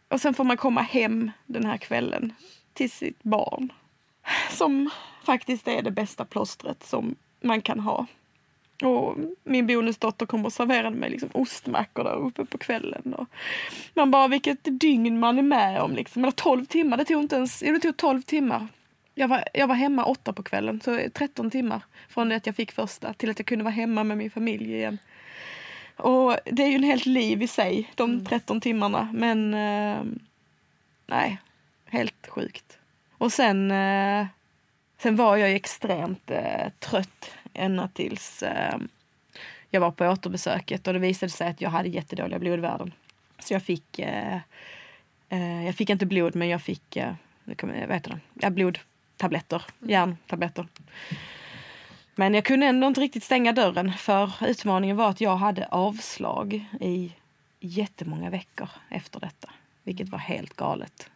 [0.09, 2.35] Och sen får man komma hem den här kvällen
[2.75, 3.73] till sitt barn.
[4.51, 4.91] Som
[5.25, 8.07] faktiskt är det bästa plåstret som man kan ha.
[8.83, 13.15] Och min bonusdotter kom och serverade mig liksom ostmackor där uppe på kvällen.
[13.15, 13.27] Och
[13.95, 15.95] man bara, vilket dygn man är med om.
[15.95, 16.23] Liksom.
[16.25, 18.69] Eller 12 timmar, det tog inte ens, det tog 12 timmar
[19.21, 22.57] jag var, jag var hemma åtta på kvällen, så 13 timmar från det att jag
[22.57, 24.99] fick första till att jag kunde vara hemma med min familj igen.
[25.97, 28.61] Och det är ju en helt liv i sig, de 13 mm.
[28.61, 29.09] timmarna.
[29.13, 30.03] Men eh,
[31.07, 31.39] nej,
[31.85, 32.79] helt sjukt.
[33.19, 34.27] Och sen, eh,
[34.99, 38.79] sen var jag extremt eh, trött ända tills eh,
[39.71, 42.93] jag var på återbesöket och det visade sig att jag hade jättedåliga blodvärden.
[43.39, 44.39] Så jag fick, eh,
[45.29, 47.13] eh, jag fick inte blod men jag fick, eh,
[47.45, 48.79] vad heter det, ja, blod
[49.17, 49.91] tabletter, mm.
[49.91, 50.67] järntabletter.
[52.15, 56.65] Men jag kunde ändå inte riktigt stänga dörren för utmaningen var att jag hade avslag
[56.81, 57.13] i
[57.61, 59.51] jättemånga veckor efter detta.
[59.83, 61.11] Vilket var helt galet.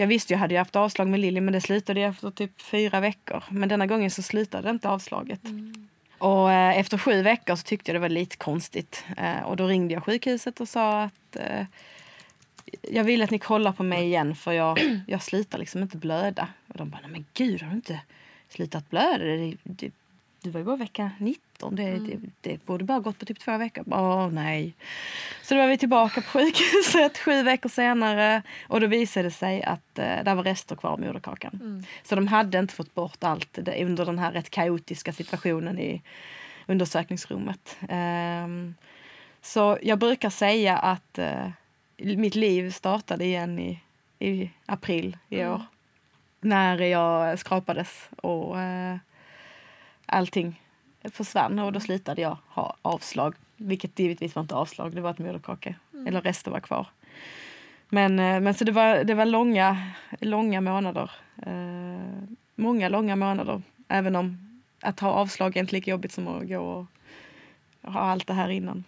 [0.00, 3.44] Jag visste jag hade haft avslag med Lilly men det slutade efter typ fyra veckor.
[3.50, 5.44] Men denna gången så slutade inte avslaget.
[5.44, 5.88] Mm.
[6.18, 9.04] Och eh, efter sju veckor så tyckte jag det var lite konstigt.
[9.16, 11.66] Eh, och då ringde jag sjukhuset och sa att eh,
[12.82, 16.48] jag vill att ni kollar på mig igen för jag, jag slutar liksom inte blöda.
[16.68, 18.00] Och de bara, men gud har du inte
[18.48, 19.24] slutat blöda?
[19.24, 19.90] Det, det,
[20.42, 21.76] du var ju bara vecka 19 datorn.
[21.76, 23.84] Det, det, det borde bara gått på typ två veckor.
[23.90, 24.74] Åh nej.
[25.42, 29.62] Så då var vi tillbaka på sjukhuset sju veckor senare och då visade det sig
[29.62, 31.84] att eh, det var rester kvar av moderkakan.
[32.02, 36.02] Så de hade inte fått bort allt under den här rätt kaotiska situationen i
[36.66, 37.78] undersökningsrummet.
[37.88, 38.74] Ehm,
[39.42, 41.48] så jag brukar säga att eh,
[41.96, 43.80] mitt liv startade igen i,
[44.18, 45.62] i april i år.
[46.40, 48.96] När jag skrapades och eh,
[50.06, 50.60] allting
[51.04, 53.34] försvann och då slutade jag ha avslag.
[53.56, 55.74] Vilket givetvis var inte avslag, det var ett moderkaka.
[56.06, 56.86] Eller resten var kvar.
[57.88, 61.10] Men, eh, men så det var, det var långa, långa månader.
[61.46, 62.22] Eh,
[62.54, 63.62] många långa månader.
[63.88, 66.58] Även om att ha avslag är inte lika jobbigt som att gå
[67.82, 68.84] och ha allt det här innan.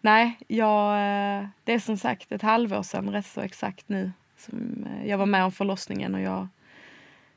[0.00, 4.86] Nej, jag, eh, det är som sagt ett halvår sedan, rätt så exakt nu, som
[4.86, 6.14] eh, jag var med om förlossningen.
[6.14, 6.48] Och jag,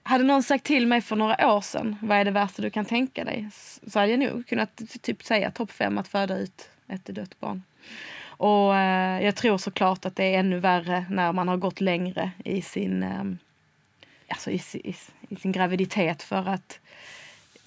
[0.03, 2.85] hade någon sagt till mig för några år sedan, vad är det värsta du kan
[2.85, 3.49] tänka dig?
[3.87, 7.63] Så hade jag nog kunnat typ säga topp fem att föda ut ett dött barn.
[8.23, 12.31] Och eh, jag tror såklart att det är ännu värre när man har gått längre
[12.45, 13.23] i sin, eh,
[14.27, 14.95] alltså i, i,
[15.29, 16.79] i sin graviditet för att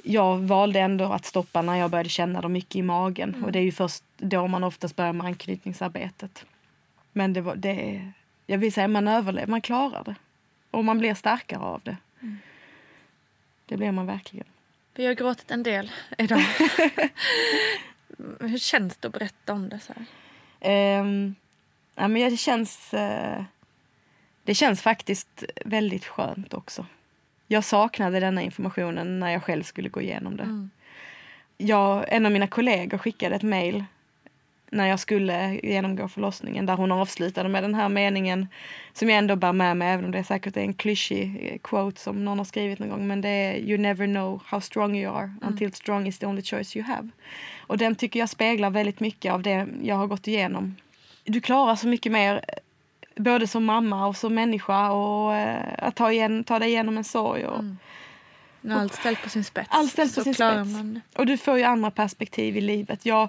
[0.05, 3.45] jag valde ändå att stoppa när jag började känna det mycket i magen.
[3.45, 6.45] Och det är ju först då man oftast börjar med anknytningsarbetet.
[7.13, 8.11] Men det var, det,
[8.47, 10.15] jag vill säga man överlever, man klarar det.
[10.71, 11.97] Och man blir starkare av det.
[13.67, 14.47] Det blir man verkligen.
[14.95, 16.39] Vi har gråtit en del idag.
[18.41, 19.81] Hur känns det att berätta om det?
[19.81, 20.05] Så här?
[20.61, 21.35] Ehm,
[21.95, 22.95] ja, men det känns...
[22.95, 23.45] eh,
[24.45, 26.87] det känns faktiskt väldigt skönt också.
[27.47, 30.69] Jag saknade denna informationen när jag själv skulle gå igenom det.
[31.57, 33.85] Jag, en av mina kollegor skickade ett mejl
[34.75, 38.49] när jag skulle genomgå förlossningen där hon avslutade med den här meningen
[38.93, 42.01] som jag ändå bär med mig även om det säkert är en klyschig eh, quote
[42.01, 45.17] som någon har skrivit någon gång men det är You never know how strong you
[45.17, 47.09] are until strong is the only choice you have.
[47.59, 50.77] Och den tycker jag speglar väldigt mycket av det jag har gått igenom.
[51.25, 55.97] Du klarar så mycket mer eh, både som mamma och som människa och eh, att
[55.97, 57.47] ta, igen, ta dig igenom en sorg.
[57.47, 57.65] Och,
[58.61, 60.73] När allt ställt på sin spets allt ställs på sin spets.
[60.73, 61.01] man.
[61.17, 63.07] Och du får ju andra perspektiv i livet.
[63.07, 63.29] Jag,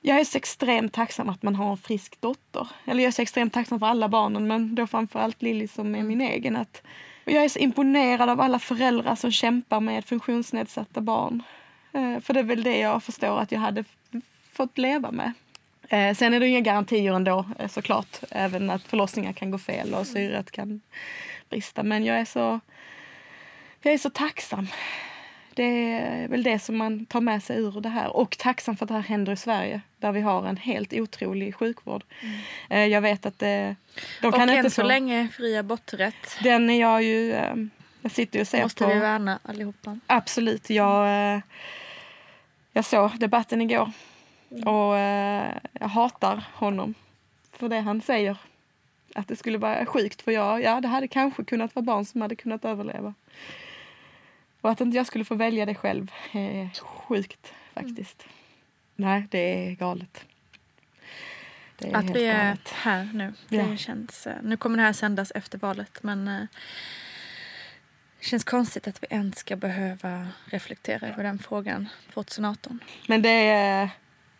[0.00, 2.68] jag är så extremt tacksam att man har en frisk dotter.
[2.84, 6.02] Eller jag är så extremt tacksam för alla barnen men då framförallt Lilly som är
[6.02, 6.56] min egen.
[6.56, 6.82] Att,
[7.26, 11.42] och jag är så imponerad av alla föräldrar som kämpar med funktionsnedsatta barn.
[11.92, 13.84] Eh, för det är väl det jag förstår att jag hade
[14.52, 15.32] fått leva med.
[15.88, 18.16] Eh, sen är det inga garantier ändå eh, såklart.
[18.30, 20.80] Även att förlossningar kan gå fel och syret kan
[21.48, 21.82] brista.
[21.82, 22.60] Men jag är så,
[23.82, 24.66] jag är så tacksam.
[25.58, 28.16] Det är väl det som man tar med sig ur det här.
[28.16, 29.80] Och tacksam för att det här händer i Sverige.
[29.98, 32.04] Där vi har en helt otrolig sjukvård.
[32.70, 33.76] Eh, Jag vet att det,
[34.20, 36.38] de Och kan än inte så få- länge fri aborträtt.
[36.42, 37.32] Den är jag ju...
[37.32, 37.54] eh,
[38.02, 38.90] Jag sitter och ser måste på...
[38.94, 39.98] vi värna allihopa.
[40.06, 40.70] Absolut.
[40.70, 41.40] Jag, eh,
[42.72, 43.92] jag såg debatten igår.
[44.66, 46.94] Och eh, jag hatar honom
[47.52, 48.36] för det han säger.
[49.14, 52.20] Att det skulle vara sjukt för jag, ja det hade kanske kunnat vara barn som
[52.22, 53.14] hade kunnat överleva.
[54.60, 58.24] Och att inte jag skulle få välja det själv är sjukt faktiskt.
[58.96, 59.38] Nej, det
[59.68, 60.24] är galet.
[61.78, 62.68] Det är Att vi är galet.
[62.68, 63.32] här nu.
[63.48, 63.76] Det Ja.
[63.76, 66.40] känns, eh, nu kommer det här sändas efter valet men eh,
[68.20, 72.78] det känns konstigt att vi ens ska behöva reflektera över den frågan 2018.
[73.08, 73.90] Men det, är-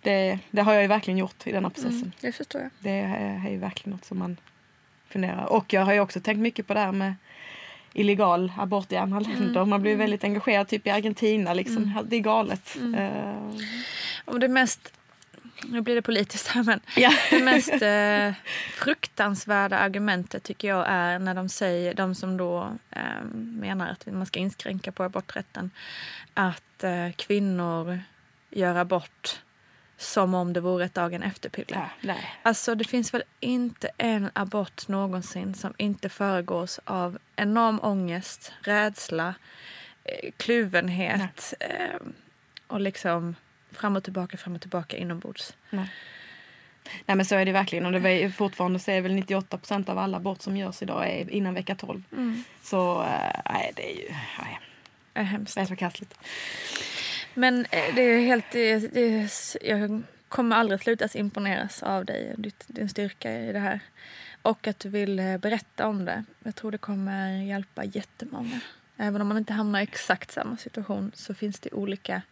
[0.02, 1.96] det, det har jag ju verkligen gjort i denna processen.
[1.98, 2.70] Mm, det förstår jag.
[2.78, 4.36] Det är, är ju verkligen något som man
[5.08, 5.44] funderar.
[5.44, 7.14] Och jag har ju också tänkt mycket på det här med
[7.98, 9.64] illegal abort i andra länder.
[9.64, 11.54] Man blir väldigt engagerad, typ i Argentina.
[11.54, 12.04] Liksom.
[12.08, 12.76] Det är galet.
[12.96, 13.60] Eh,
[14.24, 14.92] Och det mest,
[15.64, 17.10] nu blir det politiskt här men ja.
[17.30, 18.32] det mest eh,
[18.74, 24.26] fruktansvärda argumentet tycker jag är när de säger, de som då eh, menar att man
[24.26, 25.70] ska inskränka på aborträtten,
[26.34, 28.00] att eh, kvinnor
[28.50, 29.40] gör abort
[29.98, 31.76] som om det vore ett dagen efter-piller.
[31.76, 32.30] ja, nej.
[32.42, 39.34] Alltså det finns väl inte en abort någonsin som inte föregås av enorm ångest, rädsla,
[40.04, 42.00] eh, kluvenhet eh,
[42.66, 43.34] och liksom
[43.72, 45.56] fram och tillbaka, fram och tillbaka inombords.
[45.70, 45.88] Nej.
[47.06, 47.86] nej men så är det verkligen.
[47.86, 51.08] Och det är fortfarande så är väl 98 procent av alla abort som görs idag
[51.08, 52.02] är innan vecka 12.
[52.62, 54.58] Så eh, nej, det är ju nej,
[55.12, 55.54] Det är hemskt.
[55.54, 56.14] det är förkastligt.
[57.38, 58.54] Men eh, det är helt...
[58.54, 63.58] Eh, det, är- jag kommer aldrig sluta imponeras av dig och din styrka i det
[63.58, 63.80] här.
[64.42, 66.24] Och att du vill eh, berätta om det.
[66.44, 68.60] Jag tror det kommer hjälpa jättemånga.
[68.96, 72.22] Även om man inte hamnar i exakt samma situation så finns det olika,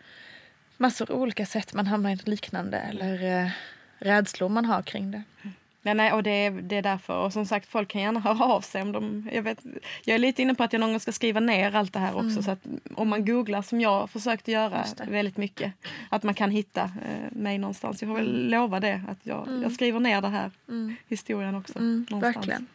[0.76, 3.50] massor av olika sätt man hamnar i något liknande eller eh,
[3.98, 5.22] rädslor man har kring det.
[5.42, 5.54] Mm.
[5.86, 7.16] Ja, nej, och det är, det är därför.
[7.18, 8.82] Och som sagt, folk kan gärna höra av sig.
[8.82, 9.58] Om de, jag, vet,
[10.04, 12.14] jag är lite inne på att jag någon gång ska skriva ner allt det här
[12.14, 12.28] också.
[12.28, 12.42] Mm.
[12.42, 12.58] Så att
[12.94, 15.72] om man googlar, som jag försökte göra väldigt mycket,
[16.10, 18.02] att man kan hitta eh, mig någonstans.
[18.02, 19.62] Jag får väl lova det, att jag, Mm.
[19.62, 20.96] jag skriver ner det här, Mm.
[21.08, 21.78] historien också.
[21.78, 22.36] Mm, någonstans.
[22.36, 22.66] verkligen.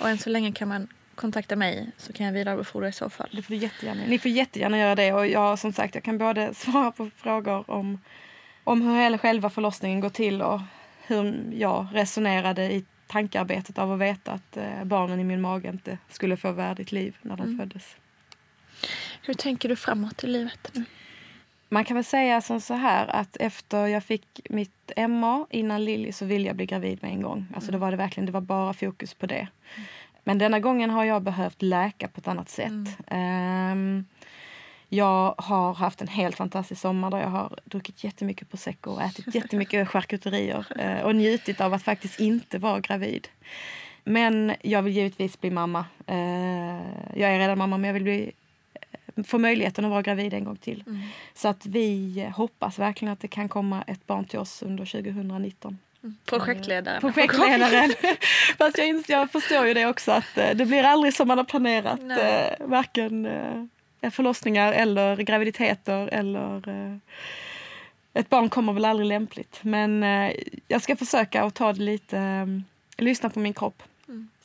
[0.00, 3.28] Och än så länge kan man kontakta mig så kan jag vidarebefordra i så fall.
[3.32, 4.02] Det får du jättegärna.
[4.08, 5.12] Ni får jättegärna göra det.
[5.12, 7.98] Och jag, som sagt, jag kan både svara på frågor om,
[8.64, 10.60] om hur hela själva förlossningen går till och
[11.06, 15.98] hur jag resonerade i tankearbetet av att veta att eh, barnen i min mage inte
[16.08, 17.58] skulle få värdigt liv när de Mm.
[17.58, 17.96] föddes.
[19.22, 20.84] Hur tänker du framåt i livet nu?
[21.68, 26.12] Man kan väl säga som så här att efter jag fick mitt MA innan Lilly
[26.12, 27.46] så ville jag bli gravid med en gång.
[27.54, 29.48] Alltså då var det verkligen, det var bara fokus på det.
[30.24, 32.98] Men denna gången har jag behövt läka på ett annat sätt.
[33.06, 34.04] Ehm,
[34.94, 39.34] jag har haft en helt fantastisk sommar där jag har druckit jättemycket prosecco och ätit
[39.34, 43.28] jättemycket charkuterier eh, och njutit av att faktiskt inte vara gravid.
[44.04, 45.84] Men jag vill givetvis bli mamma.
[46.06, 46.16] Eh,
[47.14, 48.32] jag är redan mamma men jag vill bli,
[49.26, 50.84] få möjligheten att vara gravid en gång till.
[51.34, 55.78] Så att vi hoppas verkligen att det kan komma ett barn till oss under 2019.
[56.24, 57.00] Projektledaren.
[57.00, 57.90] Projektledaren.
[58.58, 61.44] Fast jag, jag förstår ju det också att eh, det blir aldrig som man har
[61.44, 62.00] planerat.
[62.02, 62.56] Nej.
[62.60, 63.64] Eh, varken eh,
[64.10, 66.96] förlossningar eller graviditeter eller eh,
[68.14, 69.58] ett barn kommer väl aldrig lämpligt.
[69.62, 70.32] Men eh,
[70.68, 72.46] jag ska försöka att ta det lite, eh,
[73.04, 73.82] lyssna på min kropp.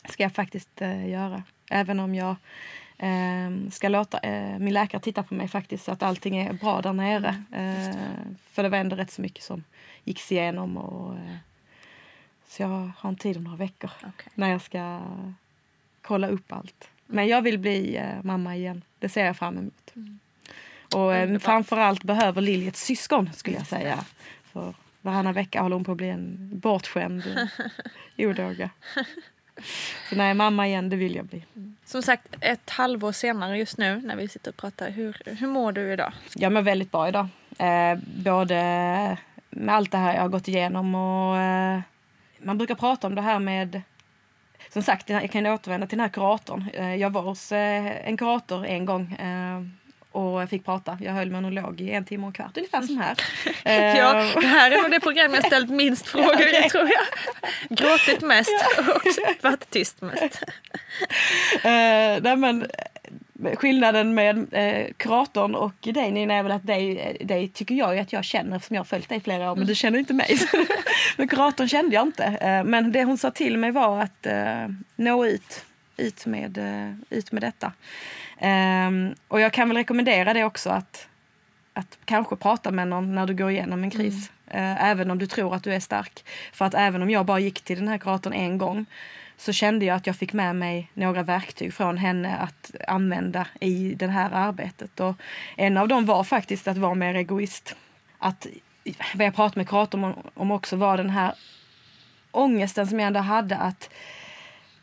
[0.09, 1.43] Ska jag faktiskt eh, göra.
[1.69, 2.35] Även om jag
[2.97, 6.81] eh, ska låta eh, min läkare titta på mig faktiskt så att allting är bra
[6.81, 7.43] där nere.
[7.51, 7.95] Eh,
[8.51, 9.63] för det var ändå rätt så mycket som
[10.03, 10.77] gicks igenom.
[10.77, 11.35] Och, eh,
[12.47, 13.91] så jag har en tid om några veckor
[14.33, 15.01] när jag ska
[16.01, 16.89] kolla upp allt.
[17.05, 18.81] Men jag vill bli eh, mamma igen.
[18.99, 19.93] Det ser jag fram emot.
[20.95, 24.05] Och eh, framförallt behöver Lilly ett syskon skulle jag säga.
[24.53, 27.49] För varannan vecka håller hon på att bli en bortskämd
[28.17, 28.69] odåga.
[30.09, 31.43] Så nej, mamma igen, det vill jag bli.
[31.85, 34.89] Som sagt, ett halvår senare just nu när vi sitter och pratar.
[34.89, 36.13] Hur, hur mår du idag?
[36.35, 37.27] Jag mår väldigt bra idag.
[37.57, 38.55] Eh, både
[39.49, 41.79] med allt det här jag har gått igenom och eh,
[42.37, 43.81] man brukar prata om det här med
[44.73, 46.65] som sagt, jag kan återvända till den här kuratorn.
[46.73, 49.61] Eh, Jag var hos eh, en kurator en gång eh,
[50.11, 50.97] och fick prata.
[51.01, 53.15] Jag höll monolog i en timme och en kvart, ungefär som här.
[53.97, 56.65] Ja, det här är nog det program jag ställt minst frågor okej.
[56.65, 57.77] i tror jag.
[57.77, 59.01] Gråtit mest och
[59.43, 60.43] varit tyst mest.
[61.63, 62.67] Eh, nej men,
[63.55, 68.01] skillnaden med eh, kuratorn och dig Nina är väl att dig, dig tycker jag ju
[68.01, 70.13] att jag känner eftersom jag har följt dig i flera år men du känner inte
[70.13, 70.37] mig.
[71.17, 72.23] men kuratorn kände jag inte.
[72.23, 75.65] Eh, men det hon sa till mig var att eh, nå ut,
[75.97, 77.71] ut, med, eh, ut med detta.
[78.37, 81.07] Ehm, och jag kan väl rekommendera det också att,
[81.73, 84.31] att kanske prata med någon när du går igenom en kris.
[84.47, 86.25] Eh, även om du tror att du är stark.
[86.53, 88.85] För att även om jag bara gick till den här kuratorn en gång
[89.37, 93.95] så kände jag att jag fick med mig några verktyg från henne att använda i
[93.95, 94.99] det här arbetet.
[94.99, 95.15] Och
[95.55, 97.75] en av dem var faktiskt att vara mer egoist.
[98.17, 98.47] Att,
[99.15, 101.33] vad jag pratade med kuratorn om, om också var den här
[102.31, 103.89] ångesten som jag ändå hade att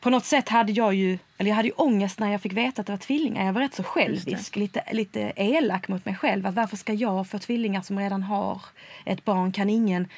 [0.05, 2.81] på något sätt hade jag ju, eller jag hade ju ångest när jag fick veta
[2.81, 3.47] att det var tvillingar.
[3.47, 6.47] Jag var rätt så självisk, lite, lite elak mot mig själv.
[6.47, 8.63] Att varför ska jag få tvillingar som redan har
[9.05, 9.53] ett barn?
[9.53, 10.09] Kan ingen,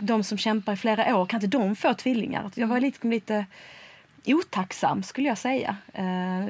[0.00, 2.50] de som kämpar i flera år, kan inte de få tvillingar?
[2.54, 3.46] Jag var lite, lite
[4.26, 5.76] otacksam skulle jag säga.
[5.92, 6.46] Eh,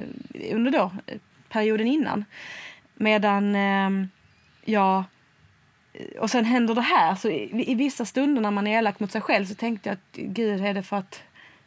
[0.53, 2.25] under då, eh, perioden innan.
[2.95, 4.07] Medan eh,
[4.65, 5.05] jag
[6.19, 7.15] och sen händer det här.
[7.15, 9.95] Så i, I vissa stunder när man är elak mot sig själv så tänkte jag
[9.95, 11.23] att gud, är det för att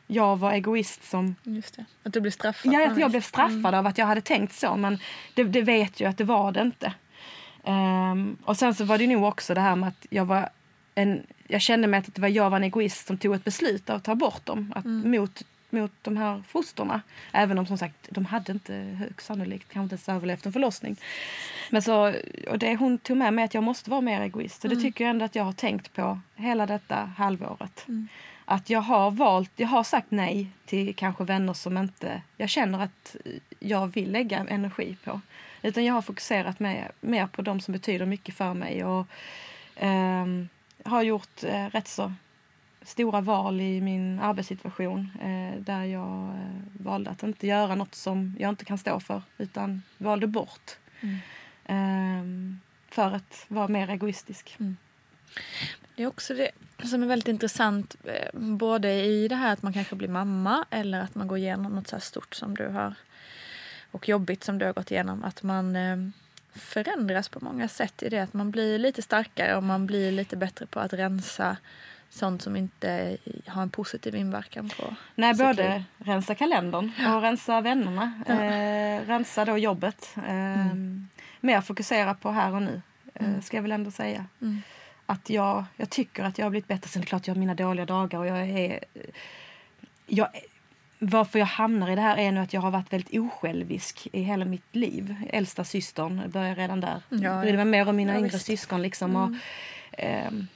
[0.07, 1.35] jag var egoist som...
[1.43, 1.85] Just det.
[2.03, 2.73] Att du blev straffad.
[2.73, 4.75] Ja, att jag blev straffad av att jag hade tänkt så.
[4.75, 4.99] Men
[5.33, 6.93] det, det vet jag att det var det inte.
[7.63, 10.49] Ehm, och sen så var det nog också det här med att jag var
[10.95, 11.23] en...
[11.47, 14.03] Jag kände mig att det var jag var en egoist som tog ett beslut att
[14.03, 14.73] ta bort dem.
[14.75, 17.01] Att, mot, mot de här fosterna.
[17.31, 20.97] Även om som sagt, de hade inte högst sannolikt kanske inte ens överlevt en förlossning.
[21.69, 22.13] Men så,
[22.47, 24.63] och det hon tog med mig att jag måste vara mer egoist.
[24.63, 27.85] Och det tycker jag ändå att jag har tänkt på hela detta halvåret.
[28.45, 32.79] Att jag har valt, jag har sagt nej till kanske vänner som inte jag känner
[32.79, 33.15] att
[33.59, 35.21] jag vill lägga energi på.
[35.61, 38.85] Utan jag har fokuserat mer, mer på de som betyder mycket för mig.
[38.85, 39.07] Och
[39.75, 40.47] ehm,
[40.86, 42.13] har gjort eh, rätt så
[42.82, 48.36] stora val i min arbetssituation eh, där jag eh, valde att inte göra något som
[48.39, 50.78] jag inte kan stå för utan valde bort.
[51.65, 52.59] Ehm,
[52.89, 54.57] för att vara mer egoistisk.
[55.95, 56.51] Det är också det
[56.88, 57.95] som är väldigt intressant.
[58.03, 61.71] eh, Både i det här att man kanske blir mamma eller att man går igenom
[61.75, 62.95] något så stort som du har
[63.91, 65.23] och jobbigt som du har gått igenom.
[65.23, 65.97] Att man eh,
[66.57, 70.37] förändras på många sätt i det att man blir lite starkare och man blir lite
[70.37, 71.57] bättre på att rensa
[72.09, 78.23] sånt som inte har en positiv inverkan på Nej, både rensa kalendern och rensa vännerna.
[78.27, 80.13] Eh, rensa då jobbet.
[80.27, 81.07] Eh, Mm.
[81.41, 82.81] Mer fokusera på här och nu,
[83.13, 83.41] eh, Mm.
[83.41, 84.25] ska jag väl ändå säga.
[84.41, 84.61] Mm.
[85.05, 86.89] Att jag, jag tycker att jag har blivit bättre.
[86.89, 88.79] Sen är det klart jag har mina dåliga dagar och jag är...
[90.07, 90.27] Jag,
[90.99, 94.21] varför jag hamnar i det här är nog att jag har varit väldigt osjälvisk i
[94.21, 95.15] hela mitt liv.
[95.29, 97.01] Äldsta systern börjar redan där.
[97.09, 98.45] Ja, Jag brydde mig mer om mina Ja, yngre visst.
[98.45, 98.81] syskon.
[98.81, 99.35] Liksom, och,
[99.91, 100.47] ehm,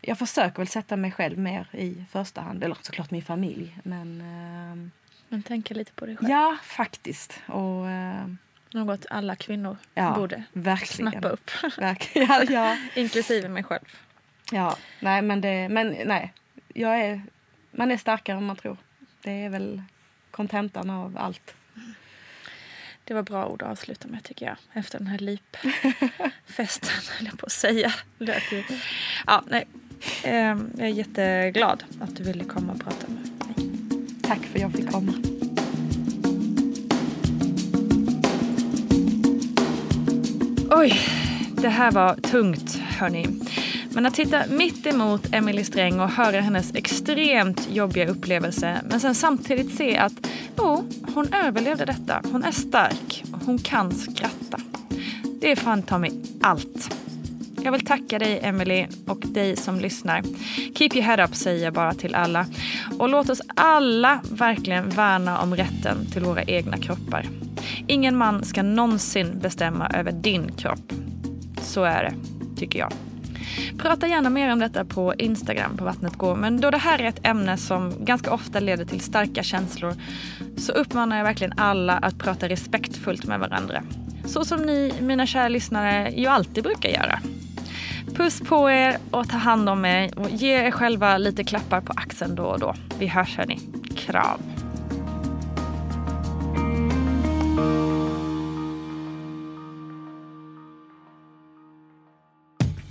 [0.00, 2.64] jag försöker väl sätta mig själv mer i första hand.
[2.64, 3.76] Eller såklart min familj.
[3.82, 4.90] Men ehm,
[5.28, 6.30] Men tänka lite på dig själv.
[6.30, 7.40] ja, faktiskt.
[7.46, 8.38] Och, ehm,
[8.70, 11.12] Något alla kvinnor ja, borde verkligen.
[11.12, 11.50] snappa upp.
[11.78, 12.28] Verkligen.
[12.32, 12.76] Ja, ja.
[13.00, 13.84] Inklusive mig själv.
[14.52, 16.32] Ja, nej men det, men nej.
[16.74, 17.22] Jag är,
[17.70, 18.76] man är starkare än man tror.
[19.24, 19.82] Det är väl
[20.30, 21.54] kontentan av allt.
[23.04, 24.56] Det var bra ord att avsluta med tycker jag.
[24.72, 27.92] Efter den här lipfesten höll jag på att säga.
[29.26, 29.66] Ja, nej.
[30.24, 33.70] Ehm, Jag är jätteglad att du ville komma och prata med mig.
[34.22, 35.12] Tack för att jag fick komma.
[40.70, 41.00] Oj,
[41.62, 43.26] det här var tungt hörni.
[43.94, 49.14] Men att sitta mitt emot Emily Sträng och höra hennes extremt jobbiga upplevelse men sen
[49.14, 50.12] samtidigt se att
[50.58, 50.84] jo,
[51.14, 52.22] hon överlevde detta.
[52.32, 53.24] Hon är stark.
[53.44, 54.58] Hon kan skratta.
[55.40, 56.96] Det är fan ta mig allt.
[57.62, 60.22] Jag vill tacka dig Emily och dig som lyssnar.
[60.74, 62.46] Keep your head up säger jag bara till alla.
[62.98, 67.28] Och låt oss alla verkligen värna om rätten till våra egna kroppar.
[67.86, 70.92] Ingen man ska någonsin bestämma över din kropp.
[71.62, 72.14] Så är det,
[72.60, 72.92] tycker jag.
[73.78, 76.36] Prata gärna mer om detta på Instagram på Vattnet går.
[76.36, 79.94] Men då det här är ett ämne som ganska ofta leder till starka känslor
[80.56, 83.82] så uppmanar jag verkligen alla att prata respektfullt med varandra.
[84.26, 87.18] Så som ni, mina kära lyssnare, ju alltid brukar göra.
[88.14, 91.92] Puss på er och ta hand om er och ge er själva lite klappar på
[91.96, 92.74] axeln då och då.
[92.98, 93.60] Vi hörs hörni.
[93.96, 94.40] Kram.